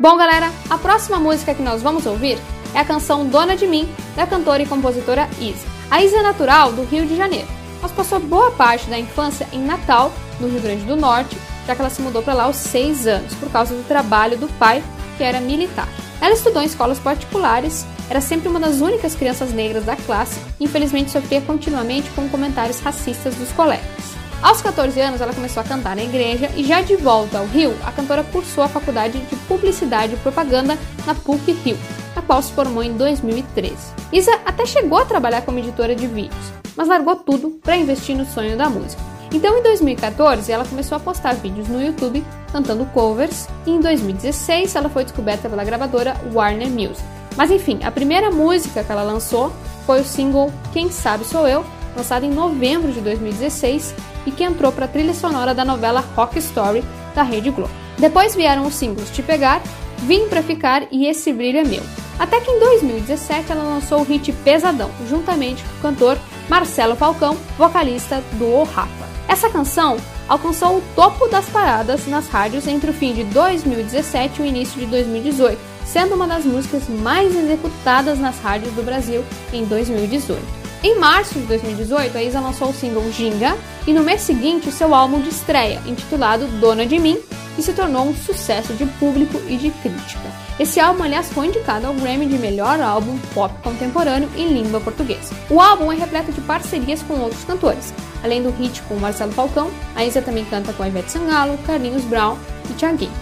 Bom, 0.00 0.16
galera, 0.16 0.50
a 0.70 0.78
próxima 0.78 1.18
música 1.18 1.52
que 1.52 1.60
nós 1.60 1.82
vamos 1.82 2.06
ouvir 2.06 2.38
é 2.72 2.78
a 2.78 2.84
canção 2.86 3.26
Dona 3.26 3.54
de 3.54 3.66
Mim, 3.66 3.86
da 4.16 4.26
cantora 4.26 4.62
e 4.62 4.66
compositora 4.66 5.28
Isa. 5.38 5.66
A 5.90 6.02
Isa 6.02 6.20
é 6.20 6.22
natural 6.22 6.72
do 6.72 6.84
Rio 6.84 7.04
de 7.04 7.14
Janeiro, 7.14 7.46
mas 7.82 7.92
passou 7.92 8.18
boa 8.18 8.50
parte 8.52 8.88
da 8.88 8.98
infância 8.98 9.46
em 9.52 9.58
Natal, 9.58 10.10
no 10.40 10.48
Rio 10.48 10.62
Grande 10.62 10.86
do 10.86 10.96
Norte, 10.96 11.36
já 11.66 11.74
que 11.74 11.82
ela 11.82 11.90
se 11.90 12.00
mudou 12.00 12.22
para 12.22 12.32
lá 12.32 12.44
aos 12.44 12.56
6 12.56 13.06
anos, 13.06 13.34
por 13.34 13.50
causa 13.50 13.74
do 13.74 13.86
trabalho 13.86 14.38
do 14.38 14.48
pai, 14.58 14.82
que 15.18 15.22
era 15.22 15.38
militar. 15.38 15.86
Ela 16.18 16.32
estudou 16.32 16.62
em 16.62 16.66
escolas 16.66 16.98
particulares, 16.98 17.84
era 18.08 18.22
sempre 18.22 18.48
uma 18.48 18.58
das 18.58 18.80
únicas 18.80 19.14
crianças 19.14 19.52
negras 19.52 19.84
da 19.84 19.96
classe 19.96 20.40
e 20.58 20.64
infelizmente 20.64 21.10
sofria 21.10 21.42
continuamente 21.42 22.08
com 22.12 22.26
comentários 22.30 22.80
racistas 22.80 23.34
dos 23.34 23.52
colegas. 23.52 24.19
Aos 24.42 24.62
14 24.62 24.98
anos, 24.98 25.20
ela 25.20 25.34
começou 25.34 25.60
a 25.60 25.64
cantar 25.64 25.94
na 25.94 26.02
igreja 26.02 26.50
e, 26.56 26.64
já 26.64 26.80
de 26.80 26.96
volta 26.96 27.38
ao 27.38 27.46
Rio, 27.46 27.76
a 27.84 27.92
cantora 27.92 28.24
cursou 28.24 28.64
a 28.64 28.68
faculdade 28.68 29.18
de 29.18 29.36
Publicidade 29.36 30.14
e 30.14 30.16
Propaganda 30.16 30.78
na 31.06 31.14
PUC 31.14 31.52
Rio, 31.52 31.76
na 32.16 32.22
qual 32.22 32.40
se 32.40 32.50
formou 32.52 32.82
em 32.82 32.94
2013. 32.94 33.76
Isa 34.10 34.32
até 34.46 34.64
chegou 34.64 34.98
a 34.98 35.04
trabalhar 35.04 35.42
como 35.42 35.58
editora 35.58 35.94
de 35.94 36.06
vídeos, 36.06 36.52
mas 36.74 36.88
largou 36.88 37.16
tudo 37.16 37.50
para 37.62 37.76
investir 37.76 38.16
no 38.16 38.24
sonho 38.24 38.56
da 38.56 38.70
música. 38.70 39.02
Então, 39.30 39.58
em 39.58 39.62
2014, 39.62 40.50
ela 40.50 40.64
começou 40.64 40.96
a 40.96 41.00
postar 41.00 41.34
vídeos 41.34 41.68
no 41.68 41.80
YouTube 41.80 42.24
cantando 42.50 42.86
covers, 42.86 43.46
e 43.66 43.70
em 43.72 43.80
2016 43.80 44.74
ela 44.74 44.88
foi 44.88 45.04
descoberta 45.04 45.50
pela 45.50 45.64
gravadora 45.64 46.16
Warner 46.32 46.68
Music. 46.68 47.02
Mas 47.36 47.50
enfim, 47.50 47.78
a 47.84 47.90
primeira 47.90 48.30
música 48.30 48.82
que 48.82 48.90
ela 48.90 49.02
lançou 49.02 49.52
foi 49.84 50.00
o 50.00 50.04
single 50.04 50.50
Quem 50.72 50.90
Sabe 50.90 51.24
Sou 51.24 51.46
Eu, 51.46 51.64
lançado 51.94 52.24
em 52.24 52.30
novembro 52.30 52.90
de 52.90 53.00
2016 53.00 53.94
e 54.26 54.30
que 54.30 54.44
entrou 54.44 54.72
para 54.72 54.84
a 54.84 54.88
trilha 54.88 55.14
sonora 55.14 55.54
da 55.54 55.64
novela 55.64 56.04
Rock 56.14 56.38
Story 56.38 56.84
da 57.14 57.22
Rede 57.22 57.50
Globo. 57.50 57.70
Depois 57.98 58.34
vieram 58.34 58.66
os 58.66 58.74
singles 58.74 59.10
Te 59.10 59.22
Pegar, 59.22 59.62
Vim 59.98 60.28
Pra 60.28 60.42
Ficar 60.42 60.84
e 60.90 61.06
Esse 61.06 61.32
Brilho 61.32 61.58
é 61.58 61.64
Meu. 61.64 61.82
Até 62.18 62.40
que 62.40 62.50
em 62.50 62.60
2017 62.60 63.52
ela 63.52 63.62
lançou 63.62 64.00
o 64.00 64.04
hit 64.04 64.32
Pesadão, 64.44 64.90
juntamente 65.08 65.62
com 65.64 65.88
o 65.88 65.90
cantor 65.90 66.18
Marcelo 66.48 66.96
Falcão, 66.96 67.36
vocalista 67.56 68.22
do 68.32 68.46
O 68.46 68.64
Rafa. 68.64 69.08
Essa 69.26 69.48
canção 69.48 69.96
alcançou 70.28 70.78
o 70.78 70.82
topo 70.94 71.28
das 71.28 71.46
paradas 71.46 72.06
nas 72.06 72.28
rádios 72.28 72.66
entre 72.66 72.90
o 72.90 72.94
fim 72.94 73.14
de 73.14 73.24
2017 73.24 74.40
e 74.40 74.42
o 74.42 74.46
início 74.46 74.78
de 74.78 74.86
2018, 74.86 75.58
sendo 75.86 76.14
uma 76.14 76.26
das 76.26 76.44
músicas 76.44 76.88
mais 76.88 77.34
executadas 77.34 78.18
nas 78.18 78.38
rádios 78.40 78.72
do 78.74 78.82
Brasil 78.82 79.24
em 79.52 79.64
2018. 79.64 80.59
Em 80.82 80.98
março 80.98 81.34
de 81.34 81.44
2018, 81.44 82.16
a 82.16 82.22
Isa 82.22 82.40
lançou 82.40 82.70
o 82.70 82.72
single 82.72 83.12
Ginga 83.12 83.54
e 83.86 83.92
no 83.92 84.02
mês 84.02 84.22
seguinte 84.22 84.70
o 84.70 84.72
seu 84.72 84.94
álbum 84.94 85.20
de 85.20 85.28
estreia, 85.28 85.78
intitulado 85.84 86.46
Dona 86.58 86.86
de 86.86 86.98
Mim, 86.98 87.18
que 87.54 87.62
se 87.62 87.74
tornou 87.74 88.06
um 88.06 88.14
sucesso 88.14 88.72
de 88.72 88.86
público 88.86 89.38
e 89.46 89.58
de 89.58 89.68
crítica. 89.70 90.26
Esse 90.58 90.80
álbum, 90.80 91.02
aliás, 91.02 91.30
foi 91.30 91.48
indicado 91.48 91.86
ao 91.86 91.92
Grammy 91.92 92.24
de 92.24 92.38
melhor 92.38 92.80
álbum 92.80 93.18
pop 93.34 93.54
contemporâneo 93.62 94.30
em 94.34 94.48
língua 94.48 94.80
portuguesa. 94.80 95.34
O 95.50 95.60
álbum 95.60 95.92
é 95.92 95.96
repleto 95.96 96.32
de 96.32 96.40
parcerias 96.40 97.02
com 97.02 97.20
outros 97.20 97.44
cantores. 97.44 97.92
Além 98.24 98.42
do 98.42 98.50
hit 98.50 98.80
com 98.82 98.94
Marcelo 98.94 99.32
Falcão, 99.32 99.70
a 99.94 100.02
Isa 100.02 100.22
também 100.22 100.46
canta 100.46 100.72
com 100.72 100.86
Ivete 100.86 101.12
Sangalo, 101.12 101.58
Carlinhos 101.66 102.04
Brown 102.04 102.38
e 102.70 102.72
Thiaguinho. 102.72 103.12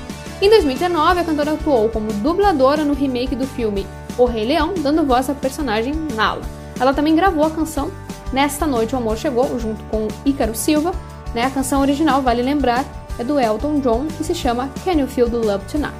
Em 0.40 0.48
2019, 0.48 1.20
a 1.20 1.24
cantora 1.24 1.52
atuou 1.54 1.88
como 1.88 2.12
dubladora 2.12 2.84
no 2.84 2.94
remake 2.94 3.34
do 3.34 3.48
filme 3.48 3.84
O 4.16 4.26
Rei 4.26 4.44
Leão, 4.44 4.74
dando 4.78 5.04
voz 5.04 5.28
à 5.28 5.34
personagem 5.34 5.92
Nala. 6.14 6.57
Ela 6.80 6.94
também 6.94 7.14
gravou 7.14 7.44
a 7.44 7.50
canção 7.50 7.90
Nesta 8.32 8.66
Noite 8.66 8.94
o 8.94 8.98
Amor 8.98 9.16
Chegou, 9.16 9.58
junto 9.58 9.82
com 9.84 10.08
Ícaro 10.24 10.54
Silva. 10.54 10.92
Né? 11.34 11.44
A 11.44 11.50
canção 11.50 11.80
original, 11.80 12.22
vale 12.22 12.42
lembrar, 12.42 12.84
é 13.18 13.24
do 13.24 13.38
Elton 13.38 13.80
John, 13.80 14.06
que 14.06 14.24
se 14.24 14.34
chama 14.34 14.70
Can 14.84 14.92
You 14.92 15.06
Feel 15.06 15.30
the 15.30 15.36
Love 15.36 15.64
Tonight. 15.66 15.94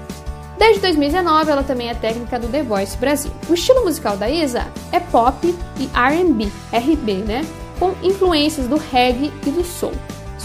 Desde 0.58 0.80
2019, 0.80 1.50
ela 1.50 1.62
também 1.62 1.88
é 1.88 1.94
técnica 1.94 2.38
do 2.38 2.48
The 2.48 2.62
Voice 2.62 2.96
Brasil. 2.96 3.30
O 3.48 3.54
estilo 3.54 3.84
musical 3.84 4.16
da 4.16 4.28
Isa 4.28 4.66
é 4.90 4.98
pop 4.98 5.54
e 5.78 5.88
R&B, 5.94 6.50
RB, 6.72 7.14
né? 7.24 7.46
Com 7.78 7.94
influências 8.02 8.66
do 8.66 8.76
reggae 8.76 9.32
e 9.46 9.50
do 9.50 9.64
soul. 9.64 9.92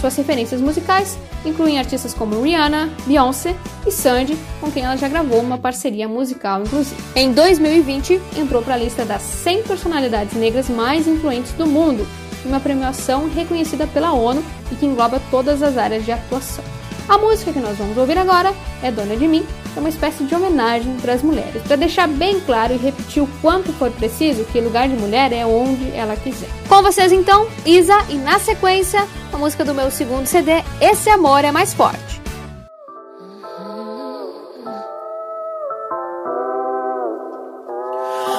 Suas 0.04 0.16
referências 0.16 0.60
musicais 0.60 1.16
incluem 1.46 1.78
artistas 1.78 2.12
como 2.12 2.42
Rihanna, 2.42 2.90
Beyoncé 3.06 3.56
e 3.86 3.90
Sandy, 3.90 4.36
com 4.60 4.70
quem 4.70 4.84
ela 4.84 4.98
já 4.98 5.08
gravou 5.08 5.40
uma 5.40 5.56
parceria 5.56 6.06
musical, 6.06 6.60
inclusive. 6.60 7.02
Em 7.16 7.32
2020, 7.32 8.20
entrou 8.36 8.60
para 8.60 8.74
a 8.74 8.76
lista 8.76 9.06
das 9.06 9.22
100 9.22 9.62
personalidades 9.62 10.34
negras 10.34 10.68
mais 10.68 11.08
influentes 11.08 11.52
do 11.52 11.66
mundo, 11.66 12.06
uma 12.44 12.60
premiação 12.60 13.30
reconhecida 13.30 13.86
pela 13.86 14.12
ONU 14.12 14.44
e 14.70 14.74
que 14.74 14.84
engloba 14.84 15.22
todas 15.30 15.62
as 15.62 15.78
áreas 15.78 16.04
de 16.04 16.12
atuação. 16.12 16.62
A 17.08 17.16
música 17.16 17.50
que 17.50 17.58
nós 17.58 17.78
vamos 17.78 17.96
ouvir 17.96 18.18
agora 18.18 18.52
é 18.82 18.92
Dona 18.92 19.16
de 19.16 19.26
Mim, 19.26 19.42
é 19.76 19.80
uma 19.80 19.88
espécie 19.88 20.24
de 20.24 20.34
homenagem 20.34 20.96
para 21.00 21.14
as 21.14 21.22
mulheres, 21.22 21.62
para 21.62 21.76
deixar 21.76 22.08
bem 22.08 22.40
claro 22.40 22.72
e 22.72 22.76
repetir 22.76 23.22
o 23.22 23.28
quanto 23.40 23.72
for 23.72 23.90
preciso 23.90 24.44
que 24.44 24.60
lugar 24.60 24.88
de 24.88 24.96
mulher 24.96 25.32
é 25.32 25.44
onde 25.44 25.90
ela 25.92 26.16
quiser. 26.16 26.48
Com 26.68 26.82
vocês 26.82 27.12
então, 27.12 27.46
Isa, 27.64 27.96
e 28.08 28.14
na 28.14 28.38
sequência, 28.38 29.06
a 29.32 29.38
música 29.38 29.64
do 29.64 29.74
meu 29.74 29.90
segundo 29.90 30.26
CD, 30.26 30.62
Esse 30.80 31.10
Amor 31.10 31.44
é 31.44 31.52
Mais 31.52 31.74
Forte. 31.74 32.22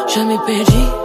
Já 0.07 0.23
me 0.23 0.37
perdi, 0.45 1.04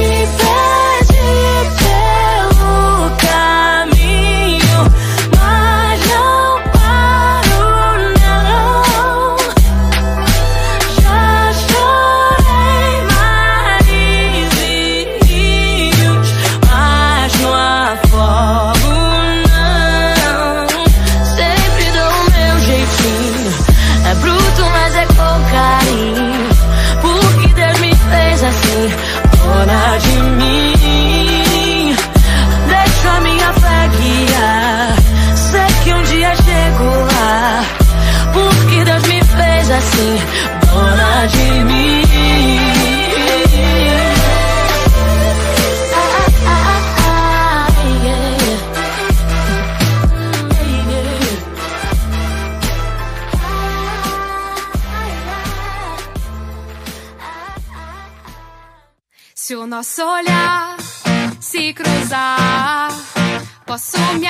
Nosso 59.81 60.03
olhar 60.03 60.77
se 61.39 61.73
cruzar, 61.73 62.91
posso 63.65 63.97
me 64.19 64.27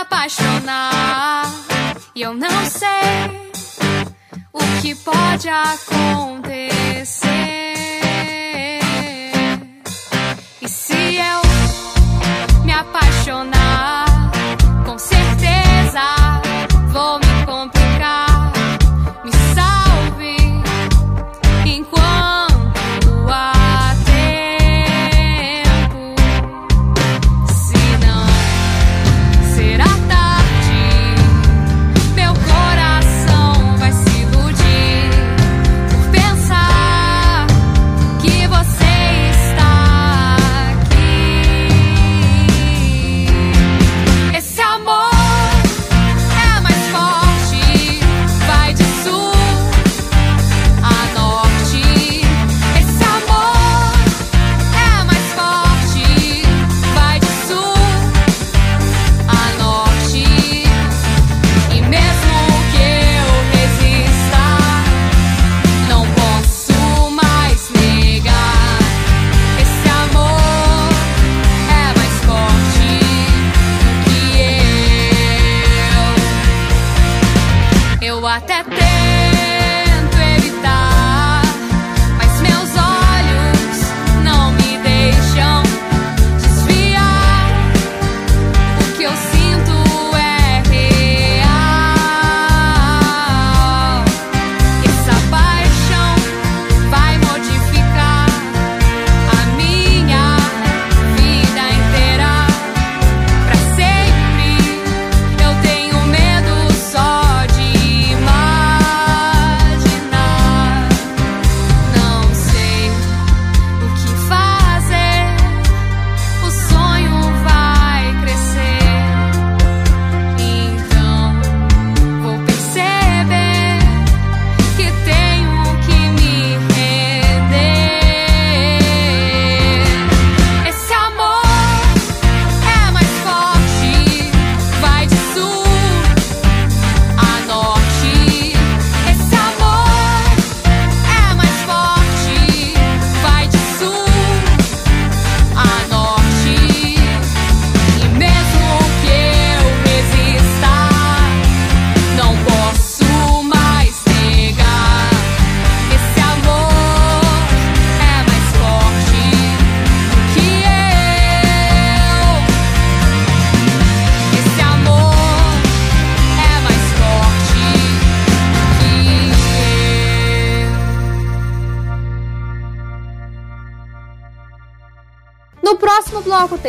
apaixonar. 0.00 1.52
E 2.14 2.22
eu 2.22 2.32
não 2.32 2.64
sei 2.64 3.50
o 4.52 4.60
que 4.80 4.94
pode 4.94 5.48
acontecer. 5.48 6.83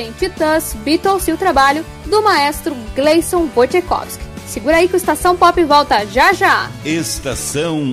Tem 0.06 0.12
Titãs, 0.12 0.74
Beatles 0.84 1.28
e 1.28 1.32
o 1.32 1.38
trabalho 1.38 1.86
do 2.06 2.22
maestro 2.22 2.76
Gleison 2.96 3.48
Wojciechowski. 3.56 4.24
Segura 4.48 4.78
aí 4.78 4.88
que 4.88 4.96
o 4.96 4.98
Estação 4.98 5.36
Pop 5.36 5.64
volta 5.64 6.06
já 6.06 6.32
já. 6.34 6.70
Estação 6.84 7.92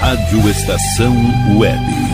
Rádio 0.00 0.50
Estação 0.50 1.14
Web. 1.56 2.13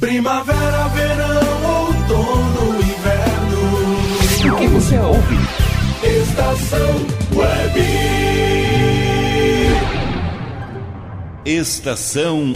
Primavera, 0.00 0.88
verão, 0.88 1.86
outono, 1.86 2.82
inverno. 2.82 4.54
O 4.54 4.58
que 4.58 4.66
você 4.66 4.98
ouve? 4.98 5.36
Estação 6.02 7.06
Web. 7.34 7.80
Estação 11.46 12.52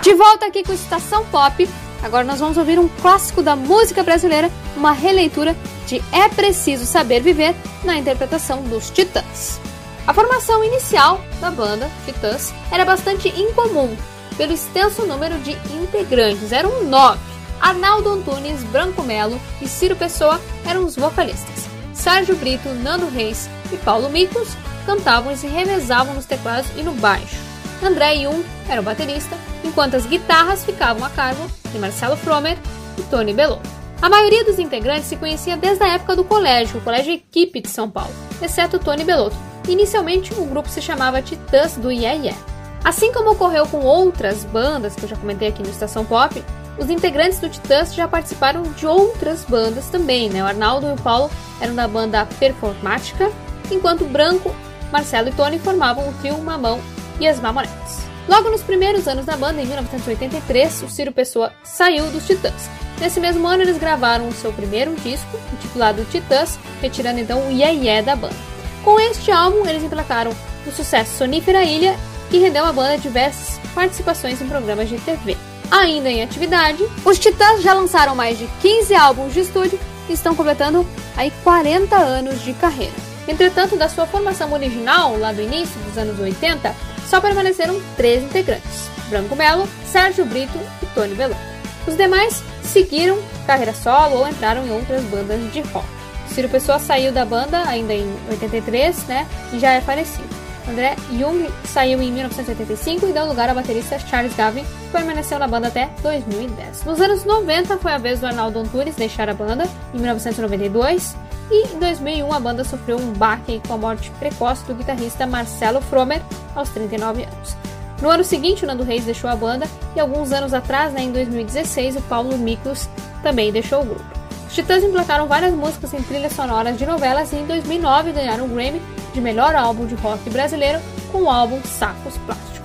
De 0.00 0.14
volta 0.14 0.46
aqui 0.46 0.62
com 0.62 0.72
Estação 0.72 1.26
Pop. 1.26 1.68
Agora 2.02 2.24
nós 2.24 2.40
vamos 2.40 2.56
ouvir 2.56 2.78
um 2.78 2.88
clássico 2.88 3.42
da 3.42 3.54
música 3.54 4.02
brasileira, 4.02 4.50
uma 4.74 4.92
releitura 4.92 5.54
de 5.86 6.02
É 6.12 6.28
Preciso 6.30 6.86
Saber 6.86 7.20
Viver, 7.20 7.54
na 7.84 7.98
interpretação 7.98 8.62
dos 8.62 8.88
Titãs. 8.88 9.60
A 10.06 10.14
formação 10.14 10.64
inicial 10.64 11.20
da 11.40 11.50
banda, 11.50 11.90
Titãs, 12.06 12.54
era 12.70 12.84
bastante 12.84 13.28
incomum, 13.28 13.94
pelo 14.38 14.52
extenso 14.52 15.04
número 15.04 15.36
de 15.40 15.50
integrantes, 15.74 16.52
eram 16.52 16.84
nove. 16.84 17.18
Arnaldo 17.60 18.10
Antunes, 18.10 18.62
Branco 18.62 19.02
Melo 19.02 19.38
e 19.60 19.66
Ciro 19.66 19.96
Pessoa 19.96 20.40
eram 20.64 20.84
os 20.84 20.94
vocalistas. 20.94 21.66
Sérgio 21.92 22.36
Brito, 22.36 22.68
Nando 22.68 23.08
Reis 23.08 23.50
e 23.72 23.76
Paulo 23.78 24.08
Micos 24.08 24.48
cantavam 24.86 25.32
e 25.32 25.36
se 25.36 25.48
revezavam 25.48 26.14
nos 26.14 26.24
teclados 26.24 26.70
e 26.76 26.82
no 26.82 26.92
baixo. 26.92 27.36
André 27.82 28.22
Jung 28.22 28.44
era 28.68 28.80
o 28.80 28.84
baterista, 28.84 29.36
enquanto 29.64 29.96
as 29.96 30.06
guitarras 30.06 30.64
ficavam 30.64 31.04
a 31.04 31.10
cargo 31.10 31.44
de 31.72 31.78
Marcelo 31.78 32.16
Fromer 32.16 32.56
e 32.96 33.02
Tony 33.02 33.34
Bellotto. 33.34 33.68
A 34.00 34.08
maioria 34.08 34.44
dos 34.44 34.60
integrantes 34.60 35.08
se 35.08 35.16
conhecia 35.16 35.56
desde 35.56 35.82
a 35.82 35.94
época 35.94 36.14
do 36.14 36.22
colégio, 36.22 36.78
o 36.78 36.82
Colégio 36.82 37.12
Equipe 37.12 37.60
de 37.60 37.68
São 37.68 37.90
Paulo, 37.90 38.14
exceto 38.40 38.78
Tony 38.78 39.02
Bellotto. 39.02 39.36
Inicialmente, 39.68 40.32
o 40.34 40.46
grupo 40.46 40.68
se 40.68 40.80
chamava 40.80 41.20
Titãs 41.20 41.76
do 41.76 41.90
Yeah 41.90 42.16
Yeah. 42.22 42.57
Assim 42.84 43.12
como 43.12 43.32
ocorreu 43.32 43.66
com 43.66 43.80
outras 43.80 44.44
bandas 44.44 44.94
que 44.94 45.04
eu 45.04 45.08
já 45.08 45.16
comentei 45.16 45.48
aqui 45.48 45.62
no 45.62 45.68
Estação 45.68 46.04
Pop, 46.04 46.42
os 46.78 46.88
integrantes 46.88 47.40
do 47.40 47.48
Titãs 47.48 47.92
já 47.92 48.06
participaram 48.06 48.62
de 48.62 48.86
outras 48.86 49.44
bandas 49.44 49.88
também, 49.88 50.30
né? 50.30 50.42
O 50.42 50.46
Arnaldo 50.46 50.86
e 50.86 50.92
o 50.92 50.96
Paulo 50.96 51.30
eram 51.60 51.74
da 51.74 51.88
banda 51.88 52.26
Performática, 52.38 53.30
enquanto 53.70 54.04
Branco, 54.04 54.54
Marcelo 54.92 55.28
e 55.28 55.32
Tony 55.32 55.58
formavam 55.58 56.08
o 56.08 56.12
trio 56.14 56.38
Mamão 56.38 56.80
e 57.18 57.26
as 57.26 57.40
Mamonetes. 57.40 58.06
Logo 58.28 58.50
nos 58.50 58.62
primeiros 58.62 59.08
anos 59.08 59.24
da 59.24 59.36
banda, 59.36 59.60
em 59.60 59.66
1983, 59.66 60.82
o 60.82 60.90
Ciro 60.90 61.12
Pessoa 61.12 61.52
saiu 61.64 62.10
dos 62.10 62.26
Titãs. 62.26 62.68
Nesse 63.00 63.20
mesmo 63.20 63.46
ano, 63.46 63.62
eles 63.62 63.78
gravaram 63.78 64.28
o 64.28 64.32
seu 64.32 64.52
primeiro 64.52 64.94
disco, 64.96 65.38
intitulado 65.52 66.04
Titãs, 66.04 66.58
retirando 66.80 67.20
então 67.20 67.46
o 67.46 67.50
Yeah 67.50 67.70
Yeah 67.70 68.02
da 68.02 68.14
banda. 68.14 68.36
Com 68.84 69.00
este 69.00 69.30
álbum, 69.30 69.66
eles 69.66 69.82
emplacaram 69.82 70.30
o 70.66 70.70
sucesso 70.72 71.16
Sonífera 71.16 71.64
Ilha 71.64 71.96
e 72.30 72.38
rendeu 72.38 72.64
à 72.64 72.72
banda 72.72 72.98
diversas 72.98 73.58
participações 73.74 74.40
em 74.40 74.48
programas 74.48 74.88
de 74.88 74.98
TV. 74.98 75.36
Ainda 75.70 76.10
em 76.10 76.22
atividade, 76.22 76.82
os 77.04 77.18
Titãs 77.18 77.62
já 77.62 77.74
lançaram 77.74 78.14
mais 78.14 78.38
de 78.38 78.46
15 78.60 78.94
álbuns 78.94 79.34
de 79.34 79.40
estúdio 79.40 79.78
e 80.08 80.12
estão 80.12 80.34
completando 80.34 80.86
aí 81.16 81.32
40 81.44 81.94
anos 81.96 82.42
de 82.42 82.54
carreira. 82.54 82.94
Entretanto, 83.26 83.76
da 83.76 83.88
sua 83.88 84.06
formação 84.06 84.52
original, 84.52 85.18
lá 85.18 85.32
do 85.32 85.42
início 85.42 85.78
dos 85.80 85.98
anos 85.98 86.18
80, 86.18 86.74
só 87.06 87.20
permaneceram 87.20 87.78
três 87.96 88.22
integrantes: 88.22 88.88
Branco 89.10 89.36
Melo, 89.36 89.68
Sérgio 89.86 90.24
Brito 90.24 90.58
e 90.82 90.86
Tony 90.86 91.14
Bellotto. 91.14 91.40
Os 91.86 91.96
demais 91.96 92.42
seguiram 92.62 93.18
carreira 93.46 93.74
solo 93.74 94.16
ou 94.16 94.28
entraram 94.28 94.66
em 94.66 94.70
outras 94.70 95.02
bandas 95.04 95.52
de 95.52 95.60
rock. 95.60 95.86
Ciro 96.28 96.48
Pessoa 96.48 96.78
saiu 96.78 97.12
da 97.12 97.24
banda 97.24 97.62
ainda 97.66 97.92
em 97.92 98.08
83, 98.30 99.04
né, 99.04 99.26
e 99.52 99.58
já 99.58 99.72
é 99.72 99.80
falecido. 99.80 100.47
André 100.68 100.96
Jung 101.18 101.48
saiu 101.64 102.00
em 102.02 102.12
1985 102.12 103.06
e 103.06 103.12
deu 103.12 103.26
lugar 103.26 103.48
ao 103.48 103.54
baterista 103.54 103.98
Charles 103.98 104.34
Gavin, 104.34 104.64
que 104.64 104.92
permaneceu 104.92 105.38
na 105.38 105.48
banda 105.48 105.68
até 105.68 105.88
2010. 106.02 106.84
Nos 106.84 107.00
anos 107.00 107.24
90 107.24 107.78
foi 107.78 107.92
a 107.92 107.98
vez 107.98 108.20
do 108.20 108.26
Arnaldo 108.26 108.58
Antunes 108.58 108.94
deixar 108.94 109.28
a 109.30 109.34
banda, 109.34 109.68
em 109.94 109.98
1992, 109.98 111.16
e 111.50 111.74
em 111.74 111.78
2001 111.78 112.32
a 112.32 112.40
banda 112.40 112.64
sofreu 112.64 112.98
um 112.98 113.12
baque 113.12 113.62
com 113.66 113.74
a 113.74 113.78
morte 113.78 114.10
precoce 114.18 114.64
do 114.64 114.74
guitarrista 114.74 115.26
Marcelo 115.26 115.80
Fromer, 115.80 116.20
aos 116.54 116.68
39 116.68 117.22
anos. 117.22 117.56
No 118.02 118.10
ano 118.10 118.22
seguinte, 118.22 118.64
o 118.64 118.66
Nando 118.66 118.84
Reis 118.84 119.04
deixou 119.04 119.28
a 119.28 119.34
banda 119.34 119.66
e 119.96 120.00
alguns 120.00 120.30
anos 120.32 120.52
atrás, 120.52 120.92
né, 120.92 121.02
em 121.02 121.10
2016, 121.10 121.96
o 121.96 122.02
Paulo 122.02 122.36
Miklos 122.36 122.88
também 123.22 123.50
deixou 123.50 123.82
o 123.82 123.86
grupo. 123.86 124.18
Os 124.46 124.54
Titãs 124.54 124.84
emplacaram 124.84 125.26
várias 125.26 125.52
músicas 125.52 125.92
em 125.94 126.02
trilhas 126.02 126.32
sonoras 126.32 126.78
de 126.78 126.86
novelas 126.86 127.32
e 127.32 127.36
em 127.36 127.46
2009 127.46 128.12
ganharam 128.12 128.44
o 128.44 128.48
Grammy 128.48 128.80
de 129.12 129.20
melhor 129.20 129.54
álbum 129.54 129.86
de 129.86 129.94
rock 129.96 130.28
brasileiro 130.30 130.80
com 131.10 131.22
o 131.22 131.30
álbum 131.30 131.60
Sacos 131.62 132.16
Plásticos. 132.18 132.60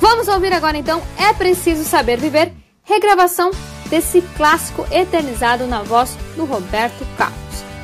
Vamos 0.00 0.28
ouvir 0.28 0.52
agora 0.52 0.76
então 0.76 1.02
É 1.18 1.32
Preciso 1.32 1.84
Saber 1.84 2.18
Viver, 2.18 2.52
regravação 2.84 3.50
desse 3.88 4.20
clássico 4.36 4.86
eternizado 4.90 5.66
na 5.66 5.82
voz 5.82 6.16
do 6.36 6.44
Roberto 6.44 7.06
Carlos. 7.16 7.36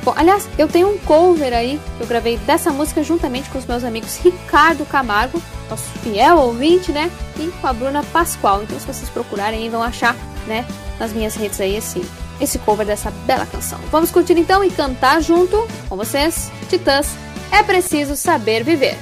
Bom, 0.03 0.13
aliás, 0.17 0.49
eu 0.57 0.67
tenho 0.67 0.89
um 0.89 0.97
cover 0.97 1.53
aí 1.53 1.79
que 1.97 2.03
eu 2.03 2.07
gravei 2.07 2.37
dessa 2.39 2.71
música 2.71 3.01
juntamente 3.01 3.49
com 3.49 3.57
os 3.57 3.65
meus 3.65 3.85
amigos 3.85 4.17
Ricardo 4.17 4.85
Camargo, 4.85 5.41
nosso 5.69 5.89
fiel 5.99 6.37
ouvinte, 6.39 6.91
né? 6.91 7.09
E 7.39 7.47
com 7.61 7.67
a 7.67 7.71
Bruna 7.73 8.03
Pascoal. 8.11 8.63
Então, 8.63 8.77
se 8.77 8.85
vocês 8.85 9.09
procurarem 9.09 9.63
aí, 9.63 9.69
vão 9.69 9.81
achar, 9.81 10.13
né, 10.45 10.65
nas 10.99 11.13
minhas 11.13 11.35
redes 11.35 11.61
aí 11.61 11.77
esse, 11.77 12.05
esse 12.41 12.59
cover 12.59 12.85
dessa 12.85 13.11
bela 13.25 13.45
canção. 13.45 13.79
Vamos 13.89 14.11
curtir 14.11 14.37
então 14.37 14.61
e 14.61 14.69
cantar 14.69 15.21
junto 15.21 15.65
com 15.87 15.95
vocês, 15.95 16.51
Titãs. 16.69 17.15
É 17.51 17.63
preciso 17.63 18.15
saber 18.15 18.63
viver. 18.63 18.97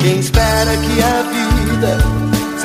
Quem 0.00 0.20
espera 0.20 0.76
que 0.76 1.02
a 1.02 1.22
vida 1.22 2.17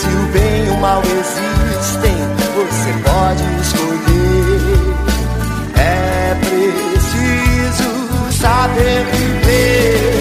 se 0.00 0.06
o 0.06 0.26
bem 0.32 0.64
e 0.64 0.70
o 0.70 0.78
mal 0.78 1.02
existem, 1.02 2.16
você 2.54 2.90
pode 3.04 3.44
escolher. 3.60 4.94
É 5.76 6.34
preciso 6.40 7.90
saber 8.40 9.04
viver. 9.12 10.19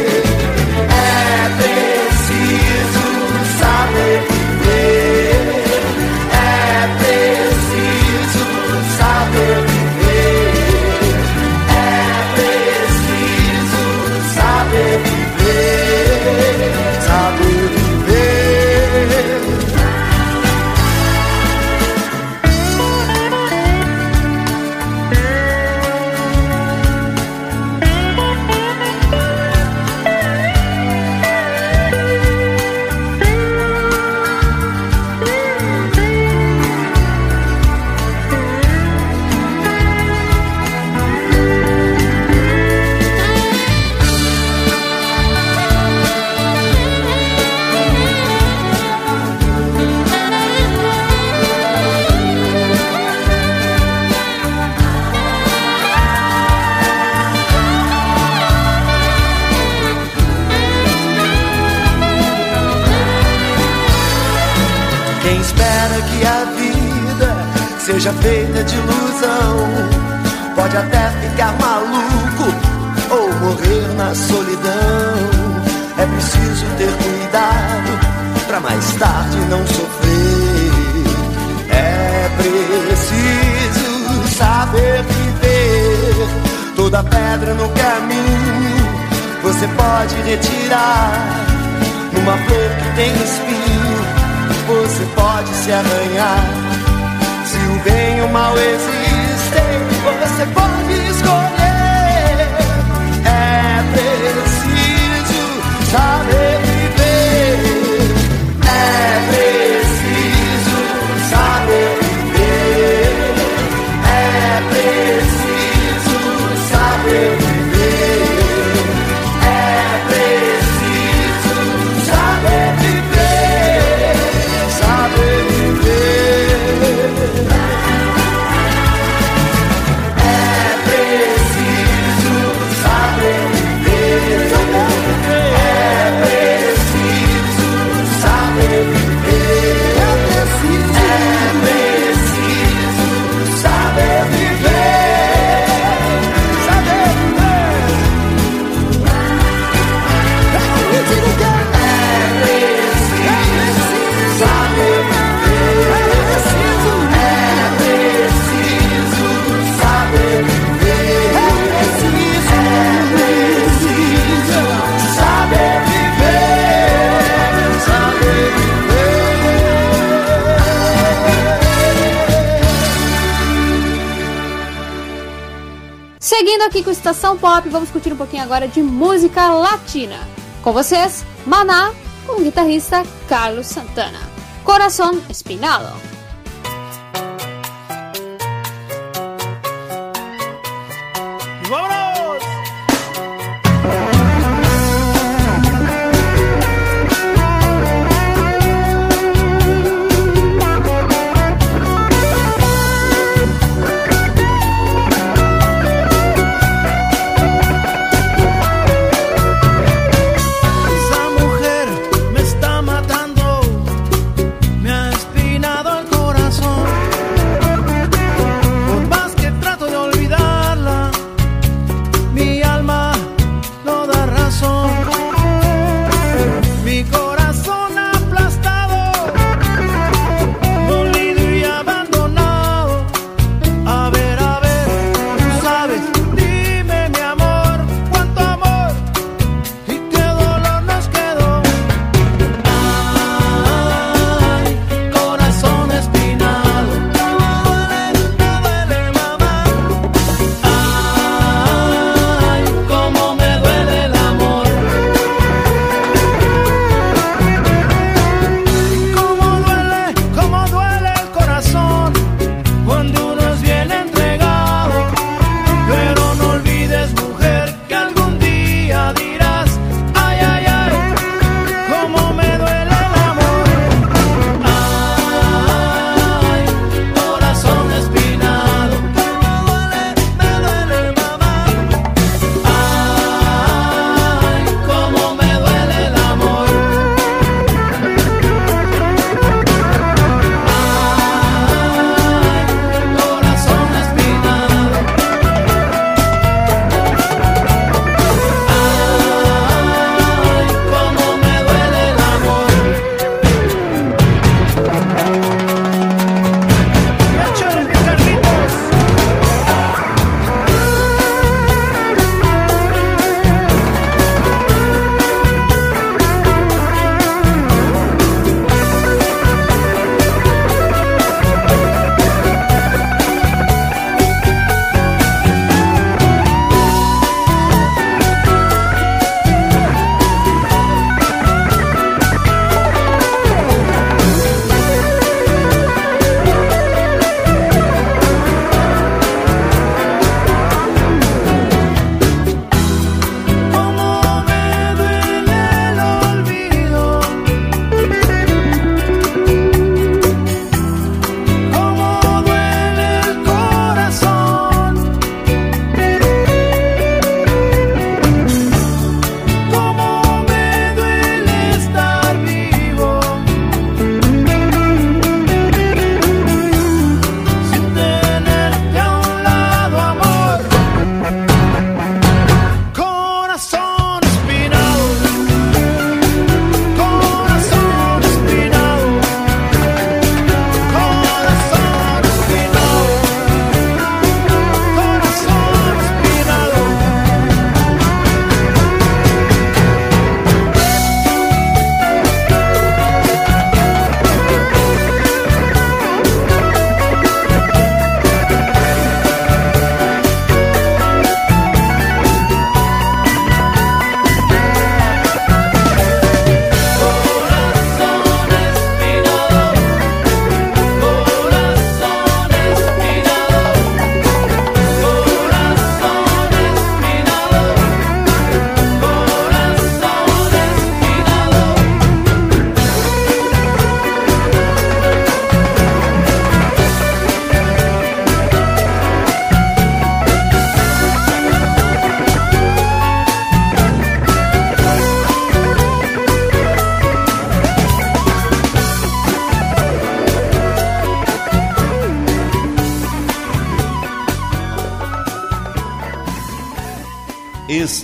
Estação 176.92 177.38
Pop. 177.38 177.68
Vamos 177.70 177.90
curtir 177.90 178.14
um 178.14 178.18
pouquinho 178.18 178.44
agora 178.44 178.68
de 178.68 178.82
música 178.82 179.50
latina. 179.52 180.28
Com 180.62 180.74
vocês, 180.74 181.26
Maná, 181.46 181.94
com 182.26 182.42
o 182.42 182.44
guitarrista 182.44 183.04
Carlos 183.28 183.68
Santana. 183.68 184.20
Coração 184.64 185.22
Espinado. 185.30 186.09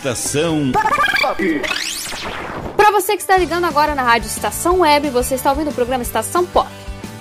Estação 0.05 0.71
Para 2.77 2.91
você 2.91 3.15
que 3.15 3.23
está 3.23 3.35
ligando 3.39 3.65
agora 3.65 3.95
na 3.95 4.03
Rádio 4.03 4.27
Estação 4.27 4.81
Web, 4.81 5.09
você 5.09 5.33
está 5.33 5.49
ouvindo 5.49 5.71
o 5.71 5.73
programa 5.73 6.03
Estação 6.03 6.45
Pop. 6.45 6.69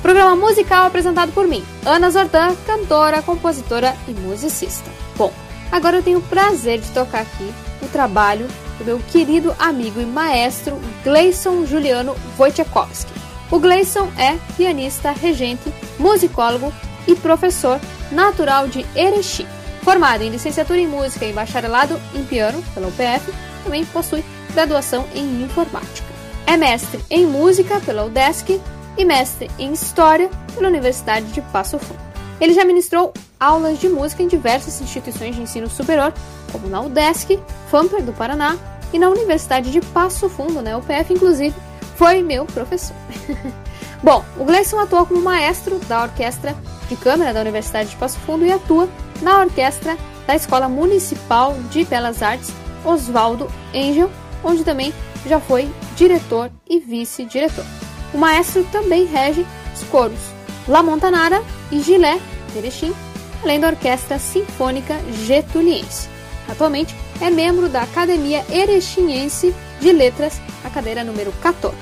Programa 0.02 0.36
musical 0.36 0.84
apresentado 0.84 1.32
por 1.32 1.48
mim, 1.48 1.64
Ana 1.86 2.10
Zordan, 2.10 2.54
cantora, 2.66 3.22
compositora 3.22 3.96
e 4.06 4.10
musicista. 4.10 4.90
Bom, 5.16 5.32
agora 5.72 5.96
eu 5.96 6.02
tenho 6.02 6.18
o 6.18 6.22
prazer 6.24 6.78
de 6.78 6.90
tocar 6.90 7.22
aqui 7.22 7.50
o 7.80 7.88
trabalho 7.88 8.46
do 8.76 8.84
meu 8.84 8.98
querido 9.10 9.56
amigo 9.58 9.98
e 9.98 10.04
maestro 10.04 10.78
Gleison 11.02 11.64
Juliano 11.64 12.14
Wojciechowski. 12.38 13.14
O 13.50 13.58
Gleison 13.58 14.12
é 14.18 14.36
pianista, 14.58 15.10
regente, 15.10 15.72
musicólogo 15.98 16.70
e 17.08 17.14
professor 17.14 17.80
natural 18.12 18.68
de 18.68 18.84
Erechim. 18.94 19.46
Formado 19.84 20.22
em 20.22 20.30
licenciatura 20.30 20.78
em 20.78 20.86
música 20.86 21.26
e 21.26 21.32
bacharelado 21.32 22.00
em 22.14 22.24
piano 22.24 22.64
pela 22.72 22.88
UPF, 22.88 23.30
também 23.62 23.84
possui 23.84 24.24
graduação 24.54 25.04
em 25.14 25.42
informática. 25.42 26.08
É 26.46 26.56
mestre 26.56 27.00
em 27.10 27.26
música 27.26 27.78
pela 27.80 28.04
UDESC 28.04 28.60
e 28.96 29.04
mestre 29.04 29.50
em 29.58 29.72
história 29.72 30.30
pela 30.54 30.68
Universidade 30.68 31.26
de 31.26 31.42
Passo 31.42 31.78
Fundo. 31.78 32.00
Ele 32.40 32.54
já 32.54 32.64
ministrou 32.64 33.12
aulas 33.38 33.78
de 33.78 33.88
música 33.88 34.22
em 34.22 34.28
diversas 34.28 34.80
instituições 34.80 35.36
de 35.36 35.42
ensino 35.42 35.68
superior, 35.68 36.14
como 36.50 36.66
na 36.68 36.80
UDESC, 36.80 37.38
FAMPER 37.70 38.02
do 38.02 38.12
Paraná 38.12 38.56
e 38.90 38.98
na 38.98 39.10
Universidade 39.10 39.70
de 39.70 39.80
Passo 39.80 40.30
Fundo, 40.30 40.62
né, 40.62 40.74
UPF, 40.76 41.12
inclusive, 41.12 41.54
foi 41.96 42.22
meu 42.22 42.46
professor. 42.46 42.96
Bom, 44.02 44.24
o 44.38 44.44
Gleison 44.44 44.78
atua 44.78 45.04
como 45.04 45.20
maestro 45.20 45.78
da 45.80 46.02
Orquestra 46.02 46.54
de 46.88 46.96
Câmara 46.96 47.32
da 47.32 47.40
Universidade 47.40 47.90
de 47.90 47.96
Passo 47.96 48.18
Fundo 48.20 48.44
e 48.44 48.52
atua 48.52 48.88
na 49.24 49.40
orquestra 49.40 49.96
da 50.26 50.36
Escola 50.36 50.68
Municipal 50.68 51.56
de 51.70 51.84
Belas 51.84 52.22
Artes 52.22 52.52
Oswaldo 52.84 53.50
Angel, 53.74 54.10
onde 54.44 54.62
também 54.62 54.92
já 55.26 55.40
foi 55.40 55.68
diretor 55.96 56.50
e 56.68 56.78
vice-diretor. 56.78 57.64
O 58.12 58.18
maestro 58.18 58.62
também 58.70 59.06
rege 59.06 59.44
os 59.74 59.82
coros 59.84 60.20
La 60.68 60.82
Montanara 60.82 61.42
e 61.72 61.80
Gilé 61.80 62.20
Erechim, 62.54 62.94
além 63.42 63.58
da 63.58 63.68
Orquestra 63.68 64.18
Sinfônica 64.18 64.94
Getuliense. 65.26 66.08
Atualmente 66.48 66.94
é 67.20 67.30
membro 67.30 67.68
da 67.68 67.82
Academia 67.82 68.44
Erechinhense 68.50 69.54
de 69.80 69.92
Letras, 69.92 70.40
a 70.62 70.70
cadeira 70.70 71.02
número 71.02 71.32
14. 71.42 71.74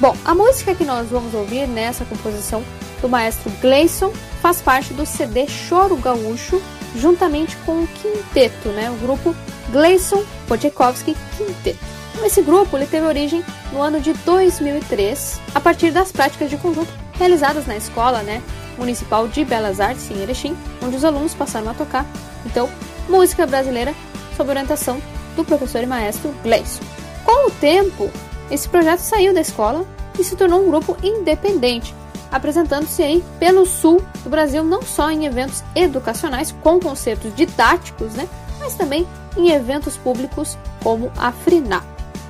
Bom, 0.00 0.16
a 0.24 0.34
música 0.34 0.74
que 0.74 0.84
nós 0.84 1.08
vamos 1.10 1.34
ouvir 1.34 1.68
nessa 1.68 2.04
composição 2.04 2.62
do 3.00 3.08
maestro 3.08 3.50
Gleison 3.60 4.12
faz 4.42 4.60
parte 4.60 4.92
do 4.94 5.06
CD 5.06 5.46
Choro 5.46 5.96
Gaúcho, 5.96 6.60
juntamente 6.96 7.56
com 7.64 7.82
o 7.82 7.86
quinteto, 7.86 8.68
né, 8.70 8.90
o 8.90 8.94
grupo 8.94 9.34
Gleison 9.70 10.24
Wojciechowski 10.48 11.16
Quinteto. 11.36 11.78
Então, 12.12 12.26
esse 12.26 12.42
grupo 12.42 12.76
ele 12.76 12.86
teve 12.86 13.06
origem 13.06 13.44
no 13.72 13.80
ano 13.80 14.00
de 14.00 14.12
2003, 14.12 15.40
a 15.54 15.60
partir 15.60 15.90
das 15.90 16.12
práticas 16.12 16.50
de 16.50 16.56
conjunto 16.56 16.92
realizadas 17.12 17.66
na 17.66 17.76
escola 17.76 18.22
né, 18.22 18.42
municipal 18.76 19.28
de 19.28 19.44
Belas 19.44 19.80
Artes, 19.80 20.10
em 20.10 20.20
Erechim, 20.20 20.56
onde 20.82 20.96
os 20.96 21.04
alunos 21.04 21.34
passaram 21.34 21.70
a 21.70 21.74
tocar, 21.74 22.04
então, 22.44 22.68
música 23.08 23.46
brasileira 23.46 23.94
sob 24.36 24.50
orientação 24.50 25.00
do 25.36 25.44
professor 25.44 25.82
e 25.82 25.86
maestro 25.86 26.34
Gleison. 26.42 26.80
Com 27.24 27.48
o 27.48 27.50
tempo, 27.50 28.10
esse 28.50 28.68
projeto 28.68 29.00
saiu 29.00 29.32
da 29.32 29.40
escola 29.40 29.86
e 30.18 30.24
se 30.24 30.36
tornou 30.36 30.62
um 30.62 30.70
grupo 30.70 30.96
independente, 31.02 31.94
apresentando-se 32.30 33.02
aí 33.02 33.24
pelo 33.38 33.66
sul 33.66 34.02
do 34.22 34.30
Brasil 34.30 34.62
não 34.64 34.82
só 34.82 35.10
em 35.10 35.26
eventos 35.26 35.62
educacionais 35.74 36.54
com 36.62 36.78
concertos 36.78 37.34
didáticos, 37.34 38.12
né, 38.14 38.28
mas 38.58 38.74
também 38.74 39.06
em 39.36 39.50
eventos 39.50 39.96
públicos 39.96 40.56
como 40.82 41.10
a 41.16 41.32
Friná. 41.32 41.82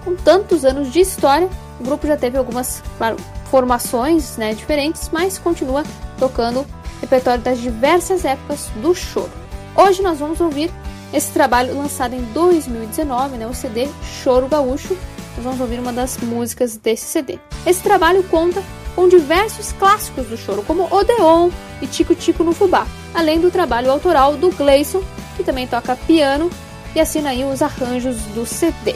Com 0.04 0.16
tantos 0.16 0.64
anos 0.64 0.92
de 0.92 1.00
história, 1.00 1.48
o 1.78 1.84
grupo 1.84 2.06
já 2.06 2.16
teve 2.16 2.38
algumas, 2.38 2.82
claro, 2.98 3.16
formações 3.50 4.36
né, 4.36 4.54
diferentes, 4.54 5.10
mas 5.12 5.38
continua 5.38 5.82
tocando 6.18 6.64
repertório 7.00 7.42
das 7.42 7.58
diversas 7.58 8.24
épocas 8.24 8.70
do 8.76 8.94
choro. 8.94 9.30
Hoje 9.74 10.02
nós 10.02 10.18
vamos 10.18 10.40
ouvir 10.40 10.70
esse 11.12 11.32
trabalho 11.32 11.76
lançado 11.76 12.14
em 12.14 12.22
2019, 12.32 13.36
né, 13.36 13.46
o 13.46 13.54
CD 13.54 13.88
Choro 14.22 14.46
Gaúcho. 14.46 14.96
Nós 15.36 15.44
vamos 15.44 15.60
ouvir 15.60 15.80
uma 15.80 15.92
das 15.92 16.18
músicas 16.18 16.76
desse 16.76 17.06
CD. 17.06 17.38
Esse 17.66 17.82
trabalho 17.82 18.22
conta 18.24 18.62
com 18.94 19.08
diversos 19.08 19.72
clássicos 19.72 20.26
do 20.26 20.36
choro, 20.36 20.62
como 20.62 20.88
Odeon 20.90 21.50
e 21.80 21.86
Tico 21.86 22.14
Tico 22.14 22.44
no 22.44 22.52
Fubá, 22.52 22.86
além 23.14 23.40
do 23.40 23.50
trabalho 23.50 23.90
autoral 23.90 24.36
do 24.36 24.50
Gleison, 24.50 25.02
que 25.36 25.44
também 25.44 25.66
toca 25.66 25.96
piano 25.96 26.50
e 26.94 27.00
assina 27.00 27.30
aí 27.30 27.44
os 27.44 27.62
arranjos 27.62 28.16
do 28.34 28.44
CD. 28.44 28.94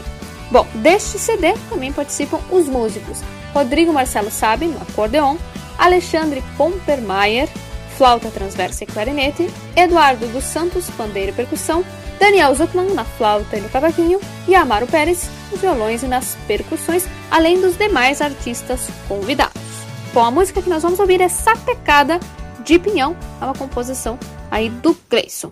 Bom, 0.51 0.67
deste 0.75 1.19
CD 1.19 1.55
também 1.69 1.93
participam 1.93 2.39
os 2.51 2.69
músicos 2.69 3.23
Rodrigo 3.55 3.93
Marcelo 3.93 4.31
Sabe, 4.31 4.67
no 4.67 4.83
acordeon, 4.83 5.37
Alexandre 5.79 6.43
Pompermayer, 6.57 7.49
flauta 7.97 8.31
transversa 8.31 8.85
e 8.85 8.87
clarinete, 8.87 9.49
Eduardo 9.77 10.27
dos 10.27 10.45
Santos, 10.45 10.91
pandeiro 10.91 11.31
e 11.31 11.35
percussão, 11.35 11.85
Daniel 12.19 12.55
Zuckman 12.55 12.95
na 12.95 13.05
flauta 13.05 13.57
e 13.57 13.61
no 13.61 13.69
cavaquinho 13.69 14.21
e 14.49 14.55
Amaro 14.55 14.87
Pérez 14.87 15.29
nos 15.51 15.61
violões 15.61 16.03
e 16.03 16.07
nas 16.07 16.37
percussões, 16.47 17.07
além 17.31 17.61
dos 17.61 17.77
demais 17.77 18.21
artistas 18.21 18.89
convidados. 19.09 19.74
Bom, 20.15 20.23
a 20.23 20.31
música 20.31 20.63
que 20.63 20.71
nós 20.71 20.81
vamos 20.81 21.01
ouvir 21.01 21.21
é 21.21 21.29
Sapecada 21.29 22.21
de 22.65 22.79
Pinhão, 22.79 23.17
é 23.41 23.45
uma 23.45 23.53
composição 23.53 24.17
aí 24.49 24.71
do 24.71 24.97
Gleison. 25.11 25.51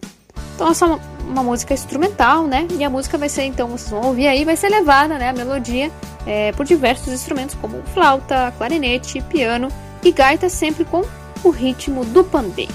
Então 0.55 0.71
é 0.71 0.75
só 0.75 0.87
uma, 0.87 1.01
uma, 1.27 1.43
música 1.43 1.75
instrumental, 1.75 2.47
né? 2.47 2.69
E 2.79 2.85
a 2.85 2.89
música 2.89 3.19
vai 3.19 3.29
ser, 3.29 3.43
então, 3.43 3.67
vocês 3.67 3.91
vão 3.91 4.03
ouvir 4.03 4.29
aí, 4.29 4.45
vai 4.45 4.55
ser 4.55 4.69
levada, 4.69 5.19
né? 5.19 5.31
A 5.31 5.33
melodia 5.33 5.91
é, 6.25 6.53
por 6.53 6.65
diversos 6.65 7.13
instrumentos 7.13 7.57
como 7.61 7.83
flauta, 7.93 8.55
clarinete, 8.57 9.21
piano 9.23 9.67
e 10.01 10.13
gaita, 10.13 10.49
sempre 10.49 10.85
com 10.85 11.03
o 11.43 11.51
ritmo 11.51 12.05
do 12.05 12.23
pandeiro. 12.23 12.73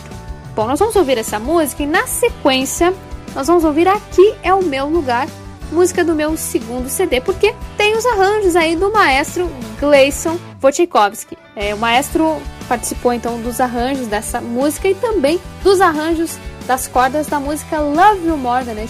Bom, 0.54 0.68
nós 0.68 0.80
vamos 0.80 0.98
ouvir 0.98 1.18
essa 1.18 1.40
música 1.40 1.84
e 1.84 1.88
na 1.88 2.06
sequência 2.06 2.94
nós 3.34 3.48
vamos 3.48 3.64
ouvir 3.64 3.88
Aqui 3.88 4.36
é 4.44 4.54
o 4.54 4.62
Meu 4.62 4.90
Lugar, 4.90 5.26
música 5.72 6.04
do 6.04 6.16
meu 6.16 6.36
segundo 6.38 6.90
CD, 6.90 7.22
porque 7.22 7.54
tem 7.76 7.96
os 7.96 8.06
arranjos 8.06 8.56
aí 8.56 8.76
do 8.76 8.92
maestro 8.92 9.50
Gleison 9.80 10.38
Wojciechowski. 10.62 11.38
É, 11.56 11.74
o 11.74 11.78
maestro 11.78 12.42
participou 12.68 13.14
então 13.14 13.40
dos 13.42 13.60
arranjos 13.60 14.08
dessa 14.08 14.42
música 14.42 14.88
e 14.88 14.96
também 14.96 15.40
dos 15.64 15.82
arranjos 15.82 16.38
das 16.66 16.88
cordas 16.88 17.28
da 17.28 17.40
música 17.40 17.80
Love 17.80 18.28
You 18.28 18.38
More 18.38 18.66
Than 18.66 18.74
I 18.74 18.88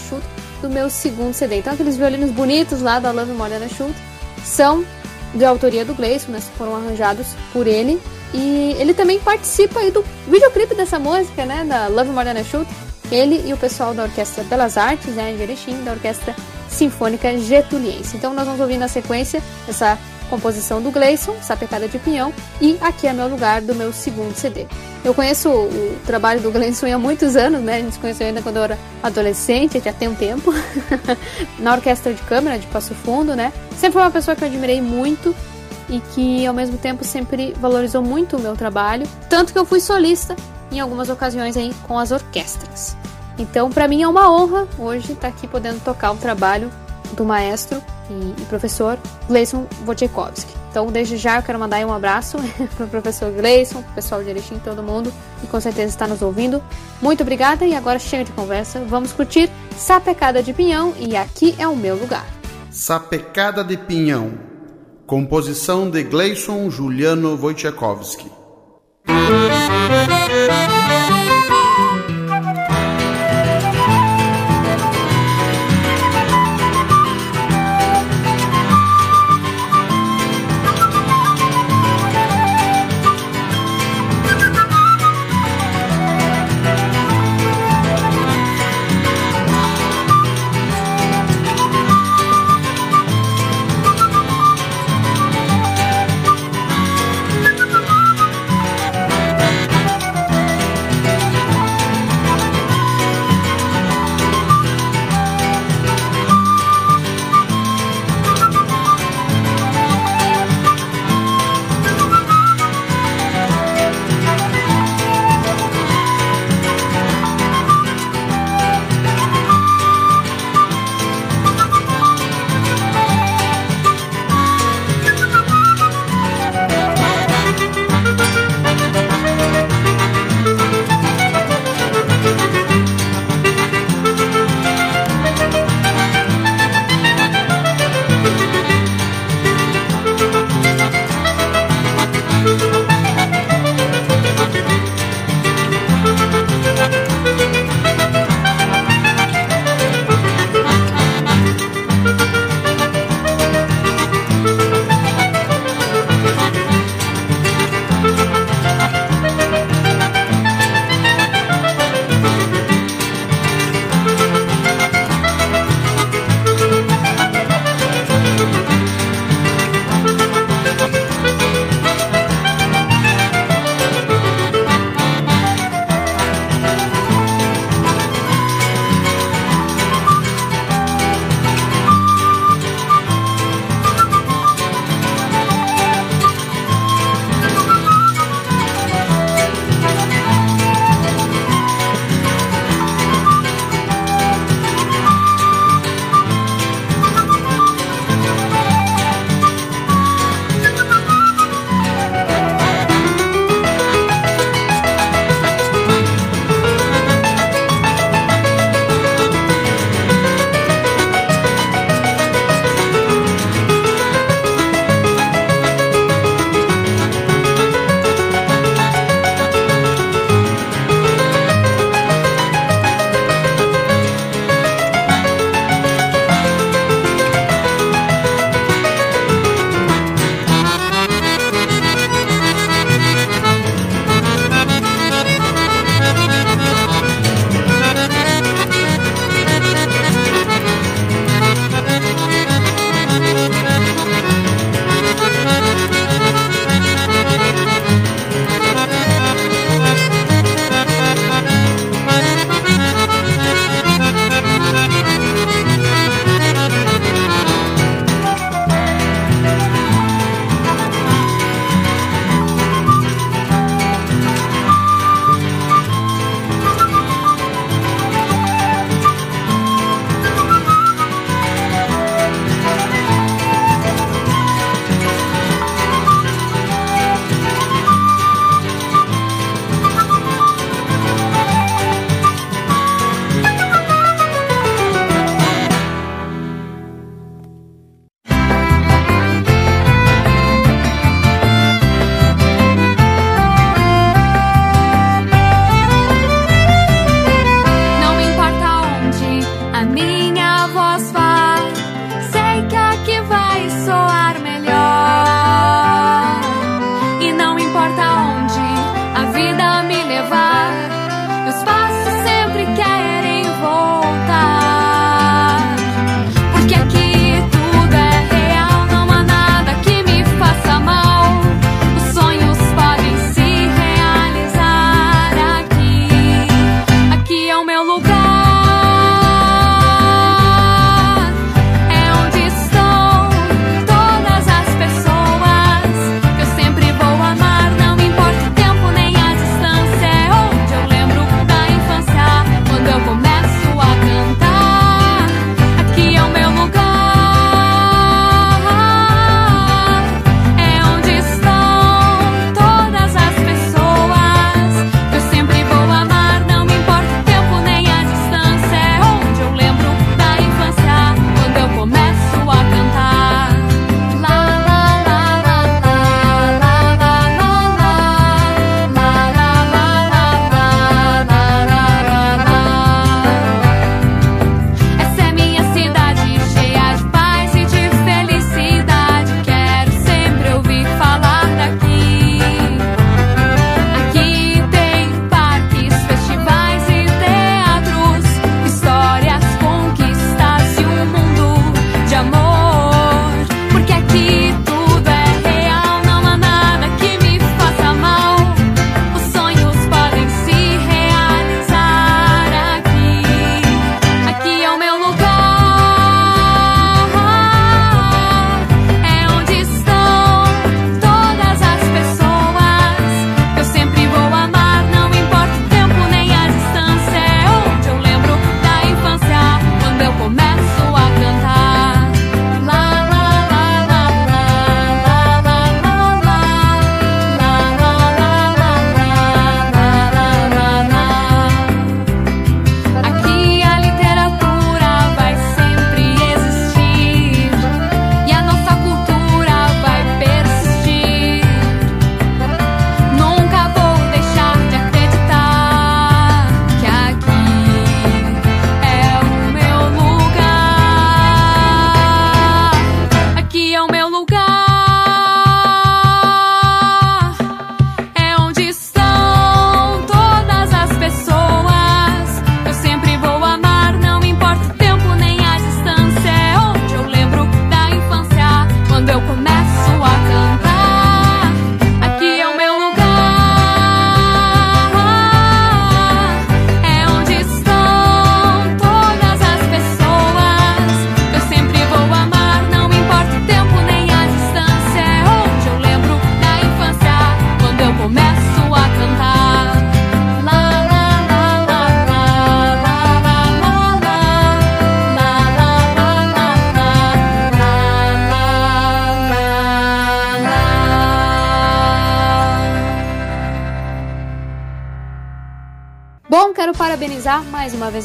do 0.61 0.69
meu 0.69 0.89
segundo 0.89 1.34
CD. 1.34 1.57
Então 1.57 1.73
aqueles 1.73 1.97
violinos 1.97 2.32
bonitos 2.32 2.82
lá 2.82 2.99
da 2.99 3.11
Love 3.11 3.32
You 3.32 3.38
More 3.38 3.51
Than 3.51 3.65
I 3.65 3.95
são 4.43 4.86
de 5.34 5.45
autoria 5.45 5.86
do 5.86 5.93
Gleison, 5.93 6.32
mas 6.32 6.49
foram 6.57 6.75
arranjados 6.75 7.28
por 7.53 7.67
ele. 7.67 8.01
E 8.34 8.75
ele 8.78 8.93
também 8.93 9.19
participa 9.19 9.80
aí 9.80 9.91
do 9.91 10.03
videoclipe 10.28 10.75
dessa 10.75 10.99
música, 10.99 11.45
né, 11.45 11.63
da 11.63 11.88
Love 11.88 12.09
You 12.09 12.13
More 12.13 12.25
Than 12.25 12.39
I. 12.39 12.87
Ele 13.12 13.43
e 13.47 13.53
o 13.53 13.58
pessoal 13.58 13.93
da 13.93 14.03
Orquestra 14.03 14.43
Belas 14.43 14.78
Artes, 14.78 15.16
né, 15.16 15.36
Erechim, 15.39 15.84
da 15.84 15.91
Orquestra 15.93 16.36
Sinfônica 16.70 17.38
Getuliense. 17.38 18.18
Então 18.18 18.34
nós 18.34 18.45
vamos 18.45 18.60
ouvir 18.60 18.78
na 18.78 18.88
sequência 18.88 19.41
essa 19.68 19.97
composição 20.30 20.82
do 20.82 20.91
Gleison, 20.91 21.36
Sapecada 21.41 21.88
de 21.88 21.97
Pinhão, 21.99 22.34
e 22.62 22.78
Aqui 22.82 23.08
é 23.08 23.14
Meu 23.14 23.28
Lugar, 23.28 23.62
do 23.62 23.74
meu 23.74 23.93
segundo 23.93 24.36
CD. 24.36 24.68
Eu 25.03 25.14
conheço 25.14 25.49
o 25.49 25.97
trabalho 26.05 26.41
do 26.41 26.51
Gleison 26.51 26.93
há 26.93 26.97
muitos 26.97 27.36
anos, 27.36 27.62
né? 27.62 27.78
A 27.78 27.80
gente 27.80 27.93
se 27.93 27.99
conheceu 27.99 28.28
ainda 28.28 28.41
quando 28.41 28.58
eu 28.58 28.64
era 28.64 28.78
adolescente, 29.01 29.82
já 29.84 29.93
tem 29.93 30.10
um 30.10 30.16
tempo, 30.16 30.53
na 31.60 31.76
Orquestra 31.76 32.14
de 32.14 32.22
Câmara 32.24 32.60
de 32.60 32.68
Passo 32.68 32.93
Fundo, 32.93 33.36
né? 33.36 33.53
Sempre 33.78 33.93
foi 33.93 34.01
uma 34.01 34.12
pessoa 34.12 34.36
que 34.36 34.43
eu 34.43 34.47
admirei 34.47 34.82
muito 34.82 35.34
e 35.90 36.00
que, 36.00 36.46
ao 36.46 36.54
mesmo 36.54 36.78
tempo, 36.78 37.04
sempre 37.04 37.54
valorizou 37.60 38.02
muito 38.02 38.38
o 38.38 38.40
meu 38.40 38.56
trabalho, 38.56 39.08
tanto 39.30 39.54
que 39.54 39.60
eu 39.60 39.66
fui 39.66 39.80
solista 39.80 40.36
em 40.72 40.80
algumas 40.80 41.10
ocasiões 41.10 41.56
aí 41.56 41.74
com 41.88 41.98
as 41.98 42.12
orquestras. 42.12 42.96
Então, 43.38 43.70
para 43.70 43.88
mim 43.88 44.02
é 44.02 44.08
uma 44.08 44.32
honra 44.32 44.68
hoje 44.78 45.14
estar 45.14 45.28
aqui 45.28 45.48
podendo 45.48 45.80
tocar 45.84 46.12
o 46.12 46.18
trabalho 46.18 46.72
do 47.16 47.24
maestro 47.24 47.82
e 48.10 48.46
professor 48.46 48.98
Gleison 49.28 49.66
Wojciechowski. 49.86 50.58
Então, 50.70 50.88
desde 50.88 51.18
já 51.18 51.38
eu 51.38 51.44
quero 51.44 51.60
mandar 51.60 51.86
um 51.86 51.94
abraço 51.94 52.38
para 52.76 52.86
o 52.86 52.90
professor 52.90 53.32
Gleison, 53.32 53.82
para 53.82 53.92
o 53.92 53.96
pessoal 53.96 54.24
de 54.24 54.30
Erechim, 54.30 54.60
todo 54.60 54.84
mundo, 54.84 55.12
que 55.42 55.48
com 55.48 55.60
certeza 55.60 55.90
está 55.90 56.08
nos 56.08 56.22
ouvindo. 56.22 56.62
Muito 57.02 57.22
obrigada 57.22 57.66
e 57.66 57.76
agora 57.76 58.00
chega 58.00 58.24
de 58.24 58.32
conversa, 58.32 58.80
vamos 58.88 59.12
curtir 59.12 59.50
Sapecada 59.78 60.42
de 60.42 60.54
Pinhão 60.54 60.94
e 61.00 61.16
Aqui 61.16 61.56
é 61.58 61.68
o 61.68 61.76
Meu 61.76 61.96
Lugar. 61.96 62.26
Sapecada 62.72 63.64
de 63.64 63.78
Pinhão, 63.78 64.34
composição 65.08 65.89
de 65.89 66.03
Gleison 66.03 66.70
Juliano 66.70 67.38
Wojciechowski. 67.38 68.30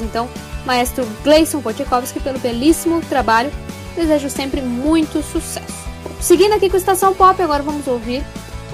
então, 0.01 0.29
maestro 0.65 1.07
Gleison 1.23 1.61
Wojciechowski, 1.61 2.21
pelo 2.21 2.39
belíssimo 2.39 3.01
trabalho. 3.03 3.53
Desejo 3.95 4.31
sempre 4.31 4.61
muito 4.63 5.23
sucesso. 5.23 5.83
Seguindo 6.21 6.55
aqui 6.55 6.71
com 6.71 6.77
Estação 6.77 7.15
Pop, 7.15 7.41
agora 7.43 7.63
vamos 7.63 7.87
ouvir 7.87 8.25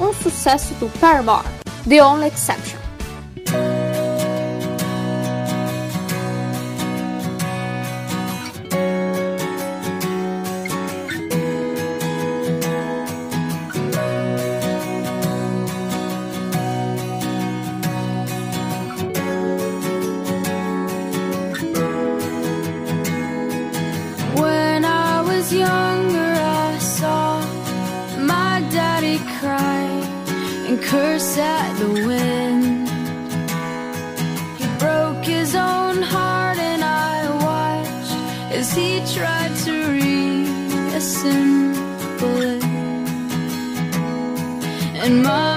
um 0.00 0.12
sucesso 0.12 0.74
do 0.74 0.88
Paramore, 1.00 1.46
The 1.88 2.04
Only 2.04 2.28
Exception. 2.28 2.87
curse 30.88 31.36
at 31.36 31.72
the 31.78 31.88
wind. 32.08 32.88
He 34.58 34.66
broke 34.78 35.24
his 35.24 35.54
own 35.54 36.00
heart, 36.00 36.58
and 36.58 36.82
I 36.82 37.28
watched 37.48 38.14
as 38.58 38.72
he 38.72 38.90
tried 39.14 39.54
to 39.64 39.72
reassemble 39.98 41.22
it. 42.54 42.64
And 45.04 45.22
my 45.22 45.47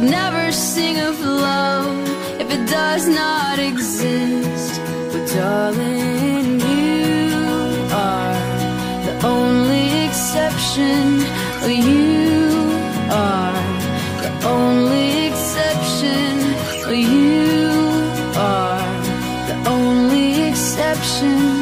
I'd 0.00 0.04
never 0.04 0.52
sing 0.52 1.00
of 1.00 1.18
love 1.18 2.40
if 2.40 2.48
it 2.52 2.70
does 2.70 3.08
not 3.08 3.58
exist. 3.58 4.80
But 5.10 5.26
darling, 5.34 6.60
you 6.60 7.34
are 7.90 8.38
the 9.06 9.26
only 9.26 10.06
exception. 10.06 11.18
You 11.66 12.70
are 13.10 13.58
the 14.22 14.30
only 14.46 15.26
exception. 15.26 16.38
You 16.94 17.72
are 18.36 19.02
the 19.48 19.68
only 19.68 20.42
exception. 20.48 21.57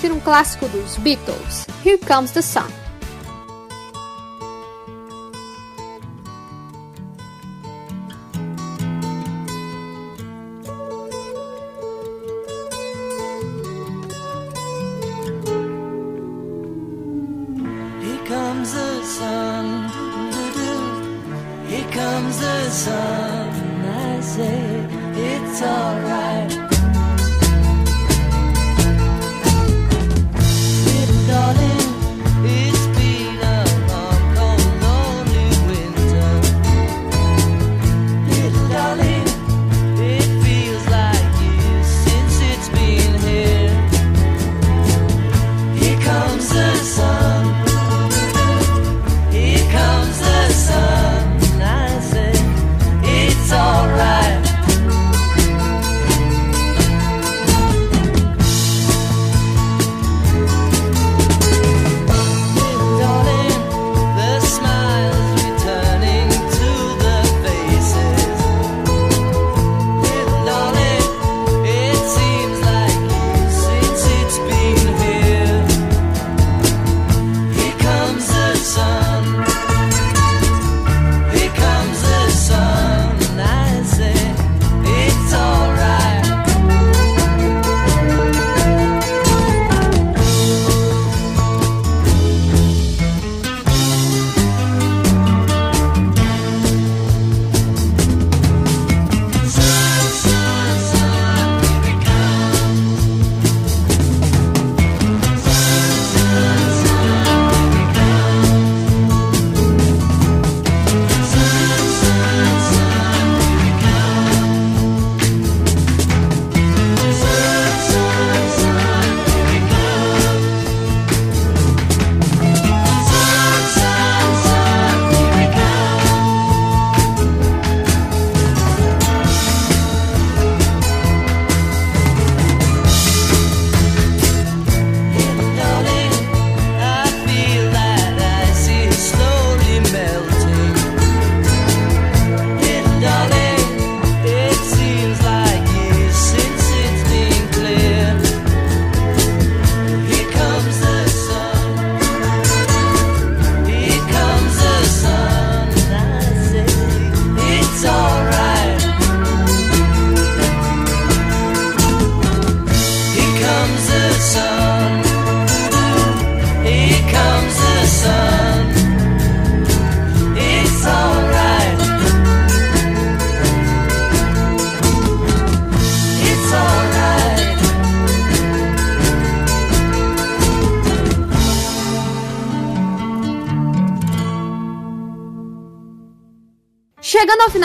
Curtir 0.00 0.12
um 0.12 0.20
clássico 0.20 0.66
dos 0.68 0.96
Beatles. 0.96 1.66
Here 1.84 1.98
Comes 1.98 2.32
the 2.32 2.42
Sun. 2.42 2.79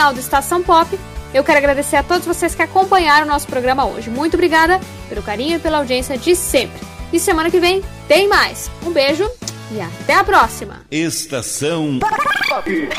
Final 0.06 0.14
do 0.14 0.20
Estação 0.20 0.62
Pop, 0.62 1.00
eu 1.34 1.44
quero 1.44 1.58
agradecer 1.58 1.96
a 1.96 2.04
todos 2.04 2.28
vocês 2.28 2.54
que 2.54 2.62
acompanharam 2.62 3.26
o 3.26 3.30
nosso 3.30 3.48
programa 3.48 3.86
hoje. 3.86 4.10
Muito 4.10 4.36
obrigada 4.36 4.80
pelo 5.10 5.24
carinho 5.24 5.56
e 5.56 5.60
pela 5.60 5.80
audiência 5.80 6.16
de 6.16 6.36
sempre. 6.36 6.80
E 7.12 7.20
semana 7.20 7.50
que 7.50 7.60
vem 7.60 7.82
tem 8.08 8.28
mais. 8.28 8.70
Um 8.86 8.92
beijo 8.92 9.28
e 9.72 9.82
até 9.82 10.14
a 10.14 10.24
próxima. 10.24 10.82
Estação 10.92 11.98
Pop. 12.00 12.90